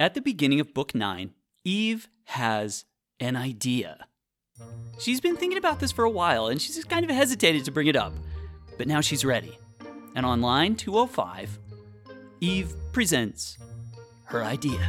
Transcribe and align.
At 0.00 0.14
the 0.14 0.20
beginning 0.20 0.60
of 0.60 0.74
book 0.74 0.94
nine, 0.94 1.32
Eve 1.64 2.08
has 2.26 2.84
an 3.18 3.34
idea. 3.34 4.06
She's 5.00 5.20
been 5.20 5.36
thinking 5.36 5.58
about 5.58 5.80
this 5.80 5.90
for 5.90 6.04
a 6.04 6.10
while 6.10 6.46
and 6.46 6.62
she's 6.62 6.76
just 6.76 6.88
kind 6.88 7.04
of 7.04 7.10
hesitated 7.10 7.64
to 7.64 7.72
bring 7.72 7.88
it 7.88 7.96
up. 7.96 8.12
But 8.76 8.86
now 8.86 9.00
she's 9.00 9.24
ready. 9.24 9.58
And 10.14 10.24
on 10.24 10.40
line 10.40 10.76
205, 10.76 11.58
Eve 12.40 12.74
presents 12.92 13.58
her 14.26 14.44
idea. 14.44 14.88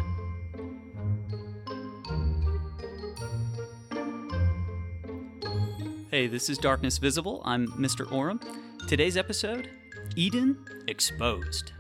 Hey, 6.12 6.28
this 6.28 6.52
is 6.52 6.60
Darkness 6.60 7.00
Visible. 7.00 7.41
I'm 7.46 7.68
Mr. 7.70 8.12
Oram. 8.12 8.39
Today's 8.88 9.18
episode 9.18 9.70
Eden 10.16 10.64
Exposed. 10.88 11.71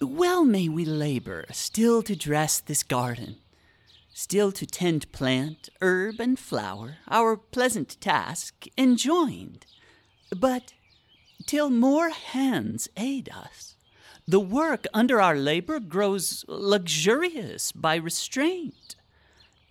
Well 0.00 0.44
may 0.44 0.68
we 0.68 0.84
labor 0.84 1.44
still 1.50 2.02
to 2.02 2.14
dress 2.14 2.60
this 2.60 2.82
garden, 2.82 3.36
still 4.12 4.52
to 4.52 4.64
tend 4.64 5.10
plant, 5.10 5.68
herb, 5.80 6.20
and 6.20 6.38
flower, 6.38 6.98
our 7.08 7.36
pleasant 7.36 8.00
task 8.00 8.66
enjoined. 8.78 9.66
But 10.30 10.72
till 11.46 11.68
more 11.70 12.10
hands 12.10 12.88
aid 12.96 13.28
us, 13.34 13.76
the 14.26 14.40
work 14.40 14.86
under 14.94 15.20
our 15.20 15.36
labor 15.36 15.80
grows 15.80 16.44
luxurious 16.46 17.72
by 17.72 17.96
restraint. 17.96 18.96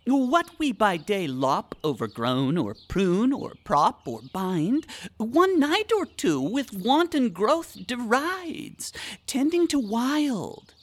What 0.06 0.60
we 0.60 0.74
by 0.74 0.98
day 0.98 1.28
lop 1.28 1.76
overgrown, 1.84 2.58
or 2.58 2.76
prune, 2.90 3.32
or 3.32 3.54
prop, 3.64 4.06
or 4.06 4.20
bind, 4.34 4.86
one 5.18 5.60
night 5.60 5.92
or 5.96 6.06
two 6.06 6.42
with 6.42 6.74
wanton 6.74 7.30
growth 7.30 7.78
derides, 7.88 8.92
tending 9.26 9.68
to 9.70 9.80
wild. 9.80 10.74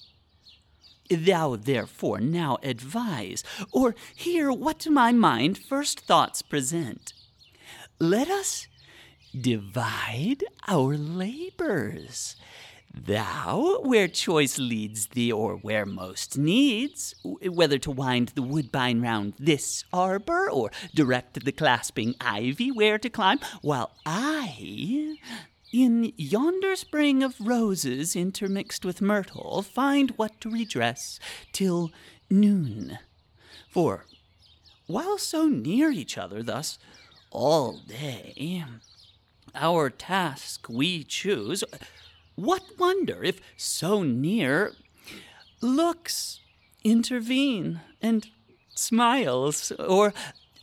Thou 1.11 1.57
therefore 1.57 2.21
now 2.21 2.57
advise, 2.63 3.45
or 3.73 3.95
hear 4.15 4.51
what 4.53 4.79
to 4.81 4.91
my 4.91 5.13
mind 5.13 5.59
first 5.59 6.01
thoughts 6.01 6.41
present. 6.41 7.13
Let 7.99 8.31
us 8.31 8.69
divide 9.39 10.45
our 10.67 10.97
labors. 10.97 12.37
Thou, 12.93 13.81
where 13.83 14.09
choice 14.09 14.59
leads 14.59 15.07
thee, 15.09 15.31
or 15.31 15.57
where 15.57 15.87
most 15.87 16.37
needs, 16.37 17.15
whether 17.23 17.79
to 17.79 17.91
wind 17.91 18.33
the 18.35 18.43
woodbine 18.43 19.01
round 19.01 19.35
this 19.39 19.85
arbor, 19.93 20.51
or 20.51 20.71
direct 20.95 21.45
the 21.45 21.53
clasping 21.53 22.17
ivy 22.21 22.73
where 22.73 22.99
to 22.99 23.09
climb, 23.09 23.39
while 23.63 23.93
I, 24.05 25.17
in 25.73 26.13
yonder 26.17 26.75
spring 26.75 27.23
of 27.23 27.41
roses 27.41 28.17
intermixed 28.17 28.85
with 28.85 29.01
myrtle, 29.01 29.63
find 29.63 30.11
what 30.13 30.41
to 30.41 30.51
redress 30.51 31.21
till 31.53 31.93
noon. 32.29 32.99
For, 33.69 34.07
while 34.87 35.17
so 35.17 35.47
near 35.47 35.91
each 35.93 36.19
other 36.19 36.43
thus 36.43 36.77
all 37.31 37.79
day, 37.87 38.65
our 39.55 39.91
task 39.91 40.69
we 40.69 41.05
choose 41.05 41.63
what 42.41 42.63
wonder 42.79 43.23
if 43.23 43.41
so 43.57 44.03
near 44.03 44.73
looks 45.61 46.41
intervene 46.83 47.81
and 48.01 48.29
smiles, 48.75 49.73
or 49.73 50.15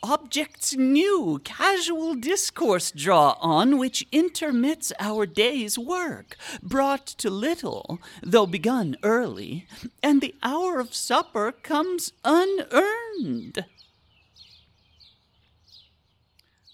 objects 0.02 0.76
new 0.76 1.40
casual 1.44 2.16
discourse 2.16 2.92
draw 2.92 3.36
on 3.42 3.78
which 3.78 4.08
intermits 4.12 4.92
our 5.00 5.26
day's 5.26 5.78
work, 5.78 6.36
brought 6.64 7.06
to 7.06 7.30
little, 7.30 8.00
though 8.24 8.48
begun 8.48 8.96
early, 9.04 9.68
and 10.02 10.22
the 10.22 10.34
hour 10.42 10.80
of 10.80 10.94
supper 10.96 11.52
comes 11.52 12.12
unearned. 12.24 13.66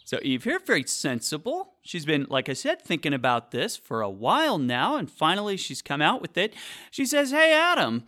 So 0.05 0.19
Eve 0.21 0.43
here, 0.43 0.59
very 0.59 0.83
sensible. 0.83 1.73
She's 1.81 2.05
been, 2.05 2.27
like 2.29 2.49
I 2.49 2.53
said, 2.53 2.81
thinking 2.81 3.13
about 3.13 3.51
this 3.51 3.77
for 3.77 4.01
a 4.01 4.09
while 4.09 4.57
now, 4.57 4.97
and 4.97 5.09
finally 5.09 5.57
she's 5.57 5.81
come 5.81 6.01
out 6.01 6.21
with 6.21 6.37
it. 6.37 6.53
She 6.91 7.05
says, 7.05 7.31
Hey, 7.31 7.53
Adam, 7.53 8.05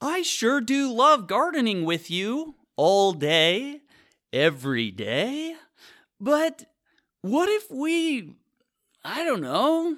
I 0.00 0.22
sure 0.22 0.60
do 0.60 0.92
love 0.92 1.26
gardening 1.26 1.84
with 1.84 2.10
you 2.10 2.56
all 2.76 3.12
day, 3.12 3.80
every 4.32 4.90
day. 4.90 5.54
But 6.20 6.66
what 7.22 7.48
if 7.48 7.70
we, 7.70 8.36
I 9.04 9.24
don't 9.24 9.42
know, 9.42 9.96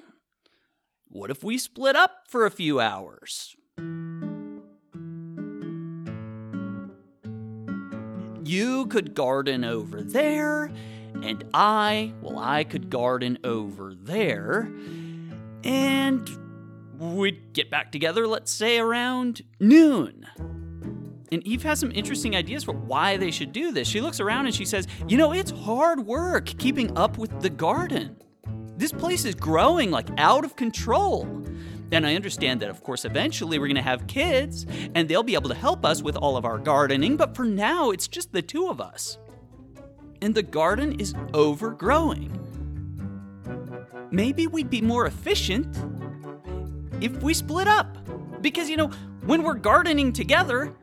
what 1.09 1.29
if 1.29 1.43
we 1.43 1.57
split 1.57 1.95
up 1.95 2.25
for 2.27 2.45
a 2.45 2.51
few 2.51 2.79
hours? 2.79 3.55
You 8.45 8.87
could 8.87 9.13
garden 9.13 9.63
over 9.63 10.01
there 10.01 10.69
and 11.21 11.43
I, 11.53 12.13
well, 12.21 12.39
I 12.39 12.63
could 12.63 12.89
garden 12.89 13.37
over 13.43 13.93
there, 13.93 14.71
and 15.63 16.29
we'd 16.97 17.53
get 17.53 17.69
back 17.69 17.91
together, 17.91 18.27
let's 18.27 18.51
say 18.51 18.79
around 18.79 19.41
noon. 19.59 20.25
And 21.31 21.45
Eve 21.47 21.63
has 21.63 21.79
some 21.79 21.91
interesting 21.91 22.35
ideas 22.35 22.63
for 22.63 22.73
why 22.73 23.17
they 23.17 23.31
should 23.31 23.51
do 23.51 23.71
this. 23.71 23.87
She 23.87 24.01
looks 24.01 24.19
around 24.19 24.45
and 24.45 24.53
she 24.53 24.65
says, 24.65 24.87
You 25.07 25.17
know, 25.17 25.33
it's 25.33 25.49
hard 25.49 26.05
work 26.05 26.45
keeping 26.45 26.95
up 26.95 27.17
with 27.17 27.41
the 27.41 27.49
garden. 27.49 28.17
This 28.77 28.91
place 28.91 29.25
is 29.25 29.33
growing 29.33 29.89
like 29.89 30.09
out 30.17 30.45
of 30.45 30.55
control. 30.55 31.23
And 31.91 32.05
I 32.07 32.15
understand 32.15 32.61
that, 32.61 32.69
of 32.69 32.83
course, 32.83 33.05
eventually 33.05 33.59
we're 33.59 33.67
going 33.67 33.75
to 33.75 33.81
have 33.81 34.07
kids 34.07 34.65
and 34.95 35.07
they'll 35.07 35.23
be 35.23 35.35
able 35.35 35.49
to 35.49 35.55
help 35.55 35.85
us 35.85 36.01
with 36.01 36.15
all 36.15 36.37
of 36.37 36.45
our 36.45 36.57
gardening, 36.57 37.17
but 37.17 37.35
for 37.35 37.45
now, 37.45 37.91
it's 37.91 38.07
just 38.07 38.31
the 38.31 38.41
two 38.41 38.67
of 38.67 38.81
us 38.81 39.17
and 40.23 40.33
the 40.33 40.41
garden 40.41 40.99
is 41.01 41.13
overgrowing. 41.33 42.39
Maybe 44.09 44.47
we'd 44.47 44.69
be 44.69 44.81
more 44.81 45.05
efficient 45.05 45.77
if 47.01 47.21
we 47.21 47.33
split 47.33 47.67
up. 47.67 47.97
Because, 48.41 48.69
you 48.69 48.77
know, 48.77 48.89
when 49.25 49.43
we're 49.43 49.55
gardening 49.55 50.13
together, 50.13 50.73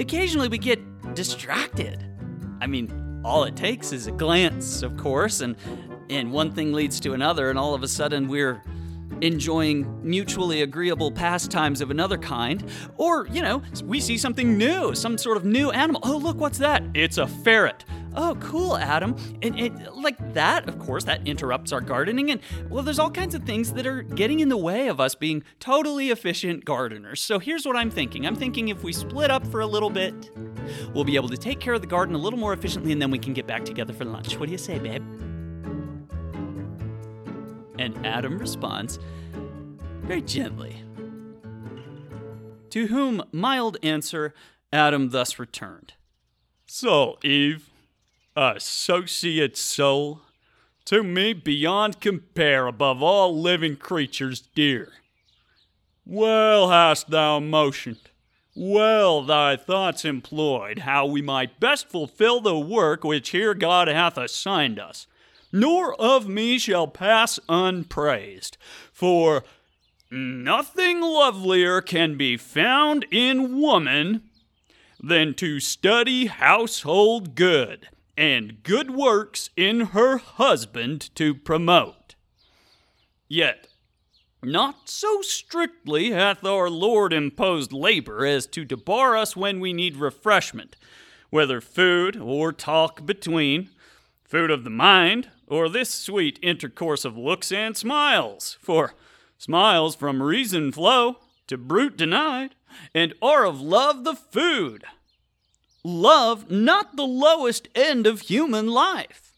occasionally 0.00 0.48
we 0.48 0.58
get 0.58 0.80
distracted. 1.14 2.04
I 2.60 2.66
mean, 2.66 3.20
all 3.24 3.44
it 3.44 3.54
takes 3.54 3.92
is 3.92 4.08
a 4.08 4.12
glance, 4.12 4.82
of 4.82 4.96
course, 4.96 5.40
and 5.40 5.56
and 6.10 6.32
one 6.32 6.52
thing 6.52 6.72
leads 6.72 6.98
to 7.00 7.12
another 7.12 7.50
and 7.50 7.58
all 7.58 7.74
of 7.74 7.82
a 7.82 7.88
sudden 7.88 8.28
we're 8.28 8.62
enjoying 9.20 10.00
mutually 10.02 10.62
agreeable 10.62 11.10
pastimes 11.12 11.80
of 11.80 11.90
another 11.90 12.16
kind, 12.16 12.64
or, 12.96 13.26
you 13.28 13.42
know, 13.42 13.62
we 13.84 14.00
see 14.00 14.16
something 14.16 14.56
new, 14.56 14.94
some 14.94 15.18
sort 15.18 15.36
of 15.36 15.44
new 15.44 15.70
animal. 15.70 16.00
Oh, 16.04 16.16
look, 16.16 16.38
what's 16.38 16.58
that? 16.58 16.82
It's 16.94 17.18
a 17.18 17.26
ferret 17.26 17.84
oh, 18.18 18.36
cool, 18.40 18.76
Adam. 18.76 19.16
And 19.42 19.58
it, 19.58 19.94
like 19.94 20.34
that, 20.34 20.68
of 20.68 20.78
course, 20.78 21.04
that 21.04 21.26
interrupts 21.26 21.72
our 21.72 21.80
gardening. 21.80 22.30
And 22.30 22.40
well, 22.68 22.82
there's 22.82 22.98
all 22.98 23.10
kinds 23.10 23.34
of 23.34 23.44
things 23.44 23.72
that 23.74 23.86
are 23.86 24.02
getting 24.02 24.40
in 24.40 24.48
the 24.48 24.56
way 24.56 24.88
of 24.88 25.00
us 25.00 25.14
being 25.14 25.44
totally 25.60 26.10
efficient 26.10 26.64
gardeners. 26.64 27.20
So 27.20 27.38
here's 27.38 27.64
what 27.64 27.76
I'm 27.76 27.90
thinking 27.90 28.26
I'm 28.26 28.36
thinking 28.36 28.68
if 28.68 28.82
we 28.82 28.92
split 28.92 29.30
up 29.30 29.46
for 29.46 29.60
a 29.60 29.66
little 29.66 29.88
bit, 29.88 30.30
we'll 30.92 31.04
be 31.04 31.16
able 31.16 31.28
to 31.28 31.36
take 31.36 31.60
care 31.60 31.74
of 31.74 31.80
the 31.80 31.86
garden 31.86 32.14
a 32.14 32.18
little 32.18 32.38
more 32.38 32.52
efficiently, 32.52 32.92
and 32.92 33.00
then 33.00 33.10
we 33.10 33.18
can 33.18 33.32
get 33.32 33.46
back 33.46 33.64
together 33.64 33.92
for 33.92 34.04
lunch. 34.04 34.36
What 34.38 34.46
do 34.46 34.52
you 34.52 34.58
say, 34.58 34.78
babe? 34.78 35.04
And 37.78 38.04
Adam 38.04 38.38
responds 38.38 38.98
very 40.02 40.22
gently. 40.22 40.82
To 42.70 42.88
whom 42.88 43.22
mild 43.32 43.78
answer 43.82 44.34
Adam 44.72 45.10
thus 45.10 45.38
returned. 45.38 45.94
So, 46.66 47.18
Eve, 47.22 47.67
associate 48.38 49.56
soul, 49.56 50.22
to 50.84 51.02
me 51.02 51.32
beyond 51.32 52.00
compare 52.00 52.68
above 52.68 53.02
all 53.02 53.38
living 53.38 53.76
creatures 53.76 54.40
dear. 54.54 54.92
Well 56.06 56.70
hast 56.70 57.10
thou 57.10 57.40
motioned, 57.40 58.10
well 58.54 59.22
thy 59.22 59.56
thoughts 59.56 60.04
employed, 60.04 60.80
how 60.80 61.04
we 61.04 61.20
might 61.20 61.60
best 61.60 61.88
fulfill 61.88 62.40
the 62.40 62.58
work 62.58 63.02
which 63.02 63.30
here 63.30 63.54
God 63.54 63.88
hath 63.88 64.16
assigned 64.16 64.78
us. 64.78 65.06
Nor 65.52 66.00
of 66.00 66.28
me 66.28 66.58
shall 66.58 66.86
pass 66.86 67.40
unpraised, 67.48 68.56
for 68.92 69.42
nothing 70.10 71.00
lovelier 71.00 71.80
can 71.80 72.16
be 72.16 72.36
found 72.36 73.04
in 73.10 73.60
woman 73.60 74.22
than 75.02 75.34
to 75.34 75.58
study 75.58 76.26
household 76.26 77.34
good 77.34 77.88
and 78.18 78.64
good 78.64 78.90
works 78.90 79.48
in 79.56 79.80
her 79.80 80.18
husband 80.18 81.08
to 81.14 81.32
promote. 81.32 82.16
Yet, 83.28 83.68
Not 84.42 84.88
so 84.88 85.20
strictly 85.22 86.10
hath 86.12 86.44
our 86.44 86.70
Lord 86.70 87.12
imposed 87.12 87.72
labor 87.72 88.24
as 88.24 88.46
to 88.48 88.64
debar 88.64 89.16
us 89.16 89.36
when 89.36 89.58
we 89.58 89.72
need 89.72 89.96
refreshment, 89.96 90.76
whether 91.30 91.60
food 91.60 92.16
or 92.16 92.52
talk 92.52 93.04
between, 93.04 93.70
food 94.24 94.50
of 94.50 94.62
the 94.62 94.70
mind, 94.70 95.28
or 95.48 95.68
this 95.68 95.90
sweet 95.92 96.38
intercourse 96.40 97.04
of 97.04 97.16
looks 97.16 97.50
and 97.50 97.76
smiles. 97.76 98.58
For 98.60 98.94
smiles 99.38 99.96
from 99.96 100.22
reason 100.22 100.70
flow, 100.70 101.18
to 101.48 101.56
brute 101.56 101.96
denied, 101.96 102.54
and 102.94 103.14
are 103.20 103.44
of 103.44 103.60
love 103.60 104.04
the 104.04 104.14
food. 104.14 104.84
Love 105.84 106.50
not 106.50 106.96
the 106.96 107.06
lowest 107.06 107.68
end 107.74 108.06
of 108.06 108.22
human 108.22 108.66
life 108.66 109.28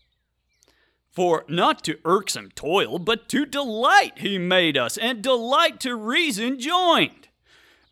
for 1.11 1.45
not 1.49 1.83
to 1.85 1.99
irksome 2.05 2.51
toil, 2.55 2.99
but 2.99 3.29
to 3.29 3.45
delight 3.45 4.19
he 4.19 4.39
made 4.39 4.79
us, 4.79 4.97
and 4.97 5.23
delight 5.23 5.81
to 5.81 5.95
reason 5.95 6.59
joined. 6.59 7.29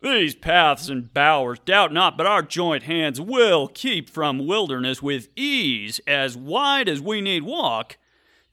These 0.01 0.35
paths 0.35 0.87
and 0.87 1.13
bowers, 1.13 1.59
doubt 1.59 1.91
not, 1.91 2.17
but 2.17 2.25
our 2.25 2.41
joint 2.41 2.83
hands 2.83 3.19
will 3.19 3.67
keep 3.67 4.09
from 4.09 4.47
wilderness 4.47 5.03
with 5.03 5.27
ease 5.35 5.99
as 6.07 6.37
wide 6.37 6.87
as 6.87 7.01
we 7.01 7.19
need 7.19 7.43
walk, 7.43 7.97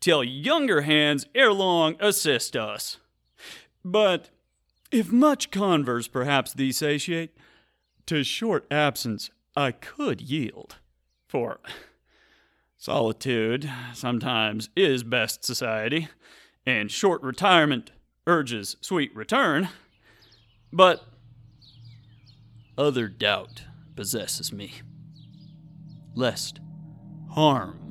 till 0.01 0.25
younger 0.25 0.83
hands 0.83 1.27
ere 1.35 1.53
long 1.53 1.95
assist 2.01 2.57
us. 2.57 2.99
But 3.85 4.31
if 4.91 5.13
much 5.13 5.53
converse 5.53 6.09
perhaps 6.09 6.53
thee 6.53 6.73
satiate, 6.73 7.37
to 8.07 8.25
short 8.25 8.67
absence 8.71 9.31
I 9.57 9.73
could 9.73 10.21
yield. 10.21 10.77
For 11.27 11.61
Solitude 12.77 13.71
sometimes 13.95 14.69
is 14.77 15.03
best 15.03 15.45
society, 15.45 16.09
and 16.67 16.91
short 16.91 17.23
retirement 17.23 17.91
urges 18.27 18.77
sweet 18.81 19.15
return. 19.17 19.71
But 20.73 21.03
other 22.77 23.09
doubt 23.09 23.65
possesses 23.97 24.53
me, 24.53 24.75
lest 26.15 26.61
harm 27.31 27.91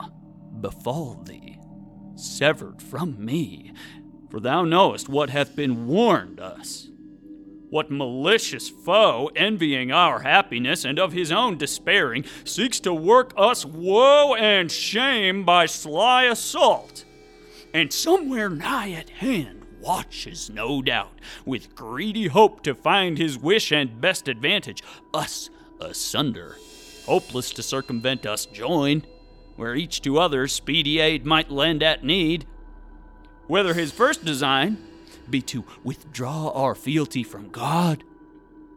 befall 0.61 1.23
thee, 1.25 1.57
severed 2.15 2.81
from 2.81 3.23
me, 3.23 3.73
for 4.29 4.39
thou 4.39 4.63
knowest 4.63 5.09
what 5.09 5.31
hath 5.31 5.55
been 5.55 5.87
warned 5.87 6.39
us. 6.39 6.89
What 7.75 7.91
malicious 7.91 8.69
foe, 8.69 9.29
envying 9.35 9.91
our 9.91 10.19
happiness 10.19 10.85
and 10.85 10.97
of 10.97 11.11
his 11.11 11.29
own 11.29 11.57
despairing, 11.57 12.23
seeks 12.45 12.79
to 12.79 12.93
work 12.93 13.33
us 13.35 13.65
woe 13.65 14.33
and 14.33 14.71
shame 14.71 15.43
by 15.43 15.65
sly 15.65 16.23
assault? 16.23 17.03
And 17.73 17.91
somewhere 17.91 18.49
nigh 18.49 18.93
at 18.93 19.09
hand 19.09 19.65
watches, 19.81 20.49
no 20.49 20.81
doubt, 20.81 21.19
with 21.45 21.75
greedy 21.75 22.27
hope 22.27 22.63
to 22.63 22.73
find 22.73 23.17
his 23.17 23.37
wish 23.37 23.73
and 23.73 23.99
best 23.99 24.29
advantage, 24.29 24.81
us 25.13 25.49
asunder, 25.81 26.55
hopeless 27.05 27.49
to 27.49 27.61
circumvent 27.61 28.25
us 28.25 28.45
join, 28.45 29.03
where 29.57 29.75
each 29.75 30.01
to 30.03 30.17
other 30.17 30.47
speedy 30.47 31.01
aid 31.01 31.25
might 31.25 31.51
lend 31.51 31.83
at 31.83 32.05
need. 32.05 32.45
Whether 33.47 33.73
his 33.73 33.91
first 33.91 34.23
design 34.23 34.77
be 35.29 35.41
to 35.41 35.65
withdraw 35.83 36.49
our 36.49 36.75
fealty 36.75 37.23
from 37.23 37.49
God, 37.49 38.03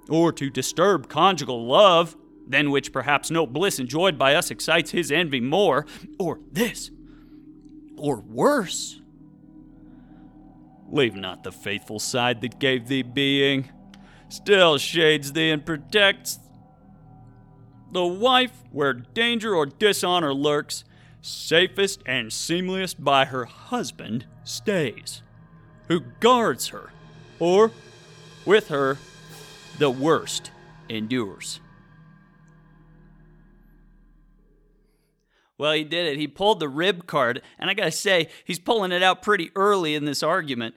or 0.08 0.32
to 0.32 0.50
disturb 0.50 1.08
conjugal 1.08 1.66
love, 1.66 2.16
than 2.46 2.70
which 2.70 2.92
perhaps 2.92 3.30
no 3.30 3.46
bliss 3.46 3.78
enjoyed 3.78 4.18
by 4.18 4.34
us 4.34 4.50
excites 4.50 4.90
his 4.90 5.12
envy 5.12 5.40
more, 5.40 5.86
or 6.18 6.40
this, 6.50 6.90
or 7.96 8.20
worse. 8.20 9.00
Leave 10.90 11.14
not 11.14 11.42
the 11.42 11.52
faithful 11.52 11.98
side 11.98 12.40
that 12.40 12.58
gave 12.58 12.88
thee 12.88 13.02
being, 13.02 13.70
still 14.30 14.78
shades 14.78 15.32
thee 15.34 15.50
and 15.50 15.66
protects. 15.66 16.38
The 17.92 18.06
wife, 18.06 18.52
where 18.70 18.94
danger 18.94 19.54
or 19.54 19.66
dishonor 19.66 20.32
lurks, 20.32 20.84
safest 21.20 22.02
and 22.06 22.32
seemliest 22.32 23.02
by 23.02 23.26
her 23.26 23.44
husband 23.44 24.26
stays 24.44 25.22
who 25.88 26.00
guards 26.20 26.68
her, 26.68 26.90
or 27.38 27.72
with 28.44 28.68
her, 28.68 28.98
the 29.78 29.90
worst 29.90 30.50
endures. 30.88 31.60
Well, 35.58 35.72
he 35.72 35.82
did 35.82 36.06
it. 36.06 36.18
He 36.18 36.28
pulled 36.28 36.60
the 36.60 36.68
rib 36.68 37.06
card, 37.06 37.42
and 37.58 37.68
I 37.68 37.74
gotta 37.74 37.90
say, 37.90 38.28
he's 38.44 38.60
pulling 38.60 38.92
it 38.92 39.02
out 39.02 39.22
pretty 39.22 39.50
early 39.56 39.94
in 39.94 40.04
this 40.04 40.22
argument. 40.22 40.76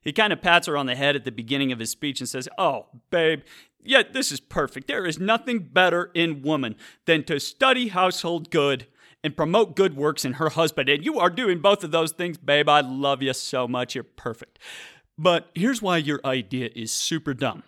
He 0.00 0.12
kind 0.12 0.32
of 0.32 0.40
pats 0.40 0.66
her 0.66 0.76
on 0.76 0.86
the 0.86 0.96
head 0.96 1.16
at 1.16 1.24
the 1.24 1.32
beginning 1.32 1.72
of 1.72 1.78
his 1.78 1.90
speech 1.90 2.20
and 2.20 2.28
says, 2.28 2.48
Oh, 2.56 2.86
babe, 3.10 3.40
yeah, 3.84 4.02
this 4.10 4.32
is 4.32 4.40
perfect. 4.40 4.86
There 4.88 5.04
is 5.04 5.18
nothing 5.18 5.58
better 5.60 6.10
in 6.14 6.42
woman 6.42 6.76
than 7.04 7.24
to 7.24 7.38
study 7.38 7.88
household 7.88 8.50
good 8.50 8.86
and 9.28 9.36
promote 9.36 9.76
good 9.76 9.94
works 9.94 10.24
in 10.24 10.34
her 10.34 10.48
husband. 10.48 10.88
And 10.88 11.04
you 11.04 11.18
are 11.18 11.28
doing 11.28 11.60
both 11.60 11.84
of 11.84 11.90
those 11.90 12.12
things, 12.12 12.38
babe. 12.38 12.68
I 12.68 12.80
love 12.80 13.22
you 13.22 13.34
so 13.34 13.68
much. 13.68 13.94
You're 13.94 14.04
perfect. 14.04 14.58
But 15.18 15.50
here's 15.54 15.82
why 15.82 15.98
your 15.98 16.20
idea 16.24 16.70
is 16.74 16.90
super 16.90 17.34
dumb. 17.34 17.62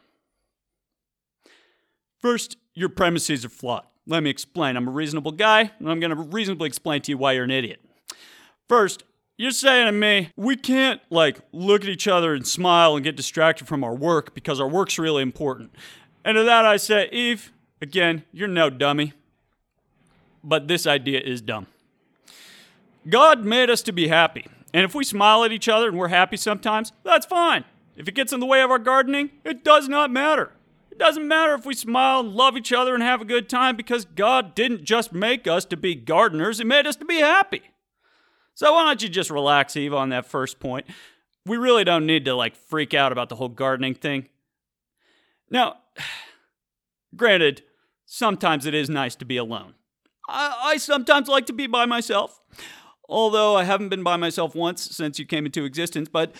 First, 2.18 2.56
your 2.74 2.88
premises 2.88 3.44
are 3.44 3.50
flawed. 3.50 3.84
Let 4.06 4.22
me 4.22 4.30
explain. 4.30 4.76
I'm 4.76 4.88
a 4.88 4.90
reasonable 4.90 5.32
guy, 5.32 5.70
and 5.78 5.90
I'm 5.90 6.00
going 6.00 6.16
to 6.16 6.22
reasonably 6.22 6.66
explain 6.66 7.02
to 7.02 7.12
you 7.12 7.18
why 7.18 7.32
you're 7.32 7.44
an 7.44 7.50
idiot. 7.50 7.80
First, 8.68 9.04
you're 9.36 9.50
saying 9.50 9.86
to 9.86 9.92
me, 9.92 10.30
we 10.36 10.56
can't 10.56 11.00
like 11.10 11.40
look 11.52 11.82
at 11.82 11.90
each 11.90 12.08
other 12.08 12.32
and 12.32 12.46
smile 12.46 12.96
and 12.96 13.04
get 13.04 13.16
distracted 13.16 13.68
from 13.68 13.84
our 13.84 13.94
work 13.94 14.34
because 14.34 14.60
our 14.60 14.68
work's 14.68 14.98
really 14.98 15.22
important. 15.22 15.74
And 16.24 16.36
to 16.36 16.44
that 16.44 16.64
I 16.64 16.78
say, 16.78 17.08
Eve, 17.10 17.52
again, 17.82 18.24
you're 18.32 18.48
no 18.48 18.70
dummy 18.70 19.12
but 20.42 20.68
this 20.68 20.86
idea 20.86 21.20
is 21.20 21.40
dumb. 21.40 21.66
God 23.08 23.44
made 23.44 23.70
us 23.70 23.82
to 23.82 23.92
be 23.92 24.08
happy. 24.08 24.46
And 24.72 24.84
if 24.84 24.94
we 24.94 25.04
smile 25.04 25.44
at 25.44 25.52
each 25.52 25.68
other 25.68 25.88
and 25.88 25.98
we're 25.98 26.08
happy 26.08 26.36
sometimes, 26.36 26.92
that's 27.02 27.26
fine. 27.26 27.64
If 27.96 28.08
it 28.08 28.14
gets 28.14 28.32
in 28.32 28.40
the 28.40 28.46
way 28.46 28.62
of 28.62 28.70
our 28.70 28.78
gardening, 28.78 29.30
it 29.44 29.64
does 29.64 29.88
not 29.88 30.10
matter. 30.10 30.52
It 30.90 30.98
doesn't 30.98 31.26
matter 31.26 31.54
if 31.54 31.66
we 31.66 31.74
smile 31.74 32.20
and 32.20 32.32
love 32.32 32.56
each 32.56 32.72
other 32.72 32.94
and 32.94 33.02
have 33.02 33.20
a 33.20 33.26
good 33.26 33.48
time 33.48 33.76
because 33.76 34.04
God 34.04 34.54
didn't 34.54 34.84
just 34.84 35.12
make 35.12 35.46
us 35.46 35.64
to 35.66 35.76
be 35.76 35.94
gardeners, 35.94 36.58
He 36.58 36.64
made 36.64 36.86
us 36.86 36.96
to 36.96 37.04
be 37.04 37.18
happy. 37.18 37.62
So 38.54 38.72
why 38.74 38.84
don't 38.84 39.02
you 39.02 39.08
just 39.08 39.30
relax, 39.30 39.76
Eve, 39.76 39.94
on 39.94 40.10
that 40.10 40.26
first 40.26 40.60
point? 40.60 40.86
We 41.46 41.56
really 41.56 41.84
don't 41.84 42.06
need 42.06 42.24
to 42.26 42.34
like 42.34 42.54
freak 42.54 42.92
out 42.94 43.12
about 43.12 43.28
the 43.28 43.36
whole 43.36 43.48
gardening 43.48 43.94
thing. 43.94 44.28
Now, 45.50 45.78
granted, 47.16 47.62
sometimes 48.04 48.66
it 48.66 48.74
is 48.74 48.90
nice 48.90 49.14
to 49.16 49.24
be 49.24 49.36
alone. 49.36 49.74
I, 50.30 50.72
I 50.72 50.76
sometimes 50.76 51.28
like 51.28 51.46
to 51.46 51.52
be 51.52 51.66
by 51.66 51.86
myself, 51.86 52.40
although 53.08 53.56
I 53.56 53.64
haven't 53.64 53.88
been 53.88 54.02
by 54.02 54.16
myself 54.16 54.54
once 54.54 54.82
since 54.82 55.18
you 55.18 55.26
came 55.26 55.46
into 55.46 55.64
existence. 55.64 56.08
But, 56.08 56.34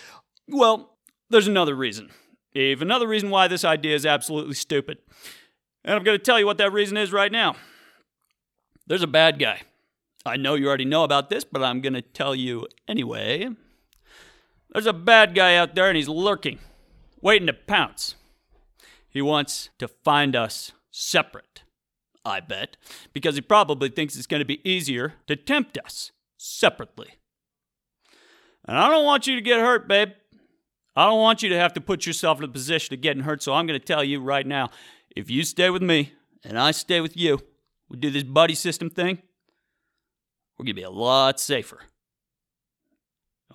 well, 0.47 0.97
there's 1.29 1.47
another 1.47 1.75
reason. 1.75 2.09
Eve, 2.53 2.81
another 2.81 3.07
reason 3.07 3.29
why 3.29 3.47
this 3.47 3.63
idea 3.63 3.95
is 3.95 4.05
absolutely 4.05 4.55
stupid. 4.55 4.97
And 5.83 5.95
I'm 5.95 6.03
going 6.03 6.17
to 6.17 6.23
tell 6.23 6.39
you 6.39 6.45
what 6.45 6.57
that 6.57 6.73
reason 6.73 6.97
is 6.97 7.11
right 7.11 7.31
now. 7.31 7.55
There's 8.87 9.03
a 9.03 9.07
bad 9.07 9.39
guy. 9.39 9.61
I 10.25 10.37
know 10.37 10.55
you 10.55 10.67
already 10.67 10.85
know 10.85 11.03
about 11.03 11.29
this, 11.29 11.43
but 11.43 11.63
I'm 11.63 11.81
going 11.81 11.93
to 11.93 12.01
tell 12.01 12.35
you 12.35 12.67
anyway. 12.87 13.49
There's 14.69 14.85
a 14.85 14.93
bad 14.93 15.33
guy 15.33 15.55
out 15.55 15.75
there 15.75 15.87
and 15.87 15.97
he's 15.97 16.09
lurking, 16.09 16.59
waiting 17.21 17.47
to 17.47 17.53
pounce. 17.53 18.15
He 19.09 19.21
wants 19.21 19.69
to 19.79 19.87
find 19.87 20.35
us 20.35 20.71
separate. 20.91 21.60
I 22.23 22.39
bet, 22.39 22.77
because 23.13 23.35
he 23.35 23.41
probably 23.41 23.89
thinks 23.89 24.15
it's 24.15 24.27
going 24.27 24.41
to 24.41 24.45
be 24.45 24.67
easier 24.69 25.13
to 25.27 25.35
tempt 25.35 25.77
us 25.83 26.11
separately. 26.37 27.15
And 28.67 28.77
I 28.77 28.89
don't 28.89 29.05
want 29.05 29.27
you 29.27 29.35
to 29.35 29.41
get 29.41 29.59
hurt, 29.59 29.87
babe. 29.87 30.09
I 30.95 31.05
don't 31.05 31.19
want 31.19 31.41
you 31.41 31.49
to 31.49 31.57
have 31.57 31.73
to 31.73 31.81
put 31.81 32.05
yourself 32.05 32.37
in 32.37 32.43
a 32.43 32.49
position 32.49 32.93
of 32.93 33.01
getting 33.01 33.23
hurt, 33.23 33.41
so 33.41 33.53
I'm 33.53 33.65
going 33.65 33.79
to 33.79 33.85
tell 33.85 34.03
you 34.03 34.21
right 34.21 34.45
now 34.45 34.69
if 35.15 35.29
you 35.29 35.43
stay 35.43 35.69
with 35.69 35.81
me 35.81 36.13
and 36.43 36.59
I 36.59 36.71
stay 36.71 37.01
with 37.01 37.17
you, 37.17 37.39
we 37.89 37.97
do 37.97 38.09
this 38.09 38.23
buddy 38.23 38.55
system 38.55 38.89
thing, 38.89 39.21
we're 40.57 40.65
going 40.65 40.75
to 40.75 40.81
be 40.81 40.83
a 40.83 40.89
lot 40.89 41.39
safer. 41.39 41.79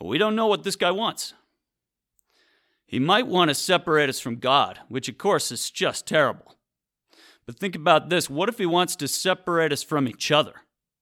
We 0.01 0.19
don't 0.19 0.37
know 0.37 0.47
what 0.47 0.63
this 0.65 0.77
guy 0.77 0.91
wants. 0.91 1.35
He 2.87 2.99
might 2.99 3.27
want 3.27 3.49
to 3.49 3.55
separate 3.55 4.09
us 4.09 4.21
from 4.21 4.37
God, 4.37 4.81
which 4.89 5.09
of 5.09 5.19
course 5.19 5.51
is 5.51 5.71
just 5.71 6.07
terrible. 6.07 6.56
But 7.47 7.59
think 7.59 7.76
about 7.76 8.11
this 8.11 8.29
what 8.29 8.49
if 8.49 8.59
he 8.59 8.67
wants 8.67 8.97
to 8.97 9.09
separate 9.09 9.73
us 9.73 9.83
from 9.83 10.09
each 10.09 10.31
other? 10.31 10.55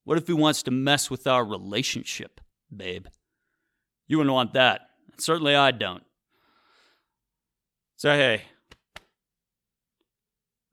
What 0.04 0.18
if 0.18 0.26
he 0.26 0.34
wants 0.34 0.62
to 0.64 0.70
mess 0.70 1.10
with 1.10 1.26
our 1.26 1.44
relationship, 1.44 2.40
babe? 2.74 3.06
You 4.06 4.18
wouldn't 4.18 4.34
want 4.34 4.52
that. 4.52 4.82
Certainly 5.18 5.54
I 5.54 5.70
don't. 5.70 6.02
So, 7.96 8.10
hey, 8.10 8.42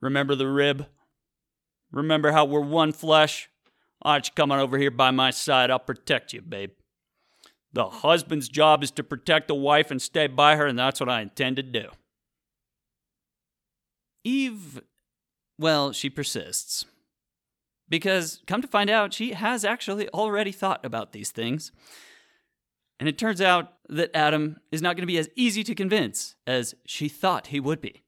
remember 0.01 0.35
the 0.35 0.47
rib? 0.47 0.87
Remember 1.91 2.31
how 2.31 2.45
we're 2.45 2.59
one 2.59 2.91
flesh? 2.91 3.49
Why 3.99 4.15
don't 4.15 4.27
you 4.27 4.33
come 4.35 4.51
on 4.51 4.59
over 4.59 4.77
here 4.77 4.91
by 4.91 5.11
my 5.11 5.29
side? 5.29 5.71
I'll 5.71 5.79
protect 5.79 6.33
you, 6.33 6.41
babe. 6.41 6.71
The 7.71 7.87
husband's 7.87 8.49
job 8.49 8.83
is 8.83 8.91
to 8.91 9.03
protect 9.03 9.47
the 9.47 9.55
wife 9.55 9.91
and 9.91 10.01
stay 10.01 10.27
by 10.27 10.57
her, 10.57 10.65
and 10.65 10.77
that's 10.77 10.99
what 10.99 11.07
I 11.07 11.21
intend 11.21 11.55
to 11.57 11.63
do. 11.63 11.87
Eve, 14.23 14.81
well, 15.61 15.91
she 15.91 16.09
persists. 16.09 16.85
Because, 17.87 18.41
come 18.47 18.61
to 18.61 18.67
find 18.67 18.89
out, 18.89 19.13
she 19.13 19.33
has 19.33 19.63
actually 19.63 20.09
already 20.09 20.51
thought 20.51 20.85
about 20.85 21.11
these 21.11 21.29
things. 21.29 21.71
And 22.99 23.07
it 23.07 23.17
turns 23.17 23.41
out 23.41 23.73
that 23.89 24.15
Adam 24.15 24.57
is 24.71 24.81
not 24.81 24.95
going 24.95 25.03
to 25.03 25.07
be 25.07 25.17
as 25.17 25.29
easy 25.35 25.63
to 25.63 25.75
convince 25.75 26.35
as 26.47 26.73
she 26.85 27.07
thought 27.07 27.47
he 27.47 27.59
would 27.59 27.81
be. 27.81 28.01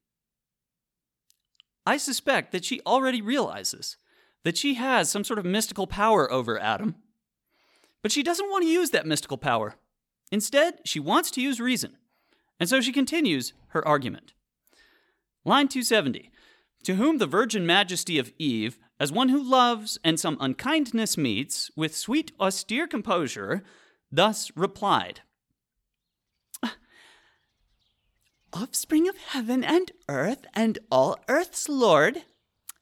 I 1.85 1.97
suspect 1.97 2.51
that 2.51 2.63
she 2.63 2.81
already 2.85 3.21
realizes 3.21 3.97
that 4.43 4.57
she 4.57 4.75
has 4.75 5.09
some 5.09 5.23
sort 5.23 5.39
of 5.39 5.45
mystical 5.45 5.87
power 5.87 6.31
over 6.31 6.59
Adam, 6.59 6.95
but 8.01 8.11
she 8.11 8.23
doesn't 8.23 8.49
want 8.49 8.63
to 8.63 8.69
use 8.69 8.91
that 8.91 9.05
mystical 9.05 9.37
power. 9.37 9.75
Instead, 10.31 10.79
she 10.85 10.99
wants 10.99 11.29
to 11.31 11.41
use 11.41 11.59
reason. 11.59 11.97
And 12.59 12.69
so 12.69 12.81
she 12.81 12.91
continues 12.93 13.53
her 13.69 13.85
argument. 13.87 14.33
Line 15.45 15.67
270 15.67 16.31
To 16.83 16.95
whom 16.95 17.17
the 17.17 17.27
virgin 17.27 17.65
majesty 17.65 18.19
of 18.19 18.33
Eve, 18.37 18.77
as 18.99 19.11
one 19.11 19.29
who 19.29 19.41
loves 19.41 19.97
and 20.03 20.19
some 20.19 20.37
unkindness 20.39 21.17
meets, 21.17 21.71
with 21.75 21.95
sweet 21.95 22.31
austere 22.39 22.87
composure, 22.87 23.63
thus 24.11 24.51
replied 24.55 25.21
Offspring 28.53 29.09
of 29.09 29.17
heaven 29.17 29.63
and 29.63 29.91
earth, 30.07 30.45
and 30.53 30.77
all 30.91 31.17
earth's 31.27 31.67
Lord, 31.67 32.21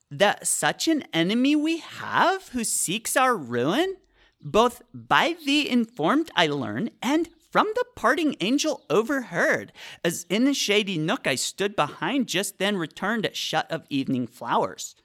that 0.09 0.45
such 0.45 0.89
an 0.89 1.03
enemy 1.13 1.55
we 1.55 1.77
have 1.77 2.49
who 2.49 2.65
seeks 2.65 3.15
our 3.15 3.37
ruin? 3.37 3.95
Both 4.41 4.81
by 4.93 5.37
thee 5.45 5.69
informed 5.69 6.29
I 6.35 6.47
learn, 6.47 6.89
and 7.01 7.29
from 7.51 7.67
the 7.75 7.85
parting 7.95 8.35
angel 8.39 8.81
overheard, 8.89 9.73
as 10.03 10.25
in 10.29 10.45
the 10.45 10.53
shady 10.53 10.97
nook 10.97 11.27
I 11.27 11.35
stood 11.35 11.75
behind, 11.75 12.27
just 12.27 12.57
then 12.57 12.77
returned 12.77 13.25
at 13.25 13.35
shut 13.35 13.69
of 13.69 13.85
evening 13.89 14.25
flowers. 14.25 14.95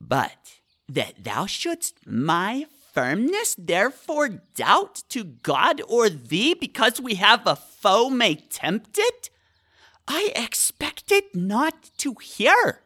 But 0.00 0.60
that 0.88 1.24
thou 1.24 1.46
shouldst 1.46 2.06
my 2.06 2.66
firmness 2.92 3.54
therefore 3.58 4.28
doubt 4.28 5.02
to 5.08 5.24
God 5.24 5.80
or 5.88 6.10
thee 6.10 6.54
because 6.54 7.00
we 7.00 7.14
have 7.14 7.46
a 7.46 7.56
foe 7.56 8.10
may 8.10 8.34
tempt 8.34 8.98
it? 8.98 9.30
I 10.06 10.32
expected 10.36 11.24
not 11.34 11.90
to 11.98 12.14
hear. 12.14 12.82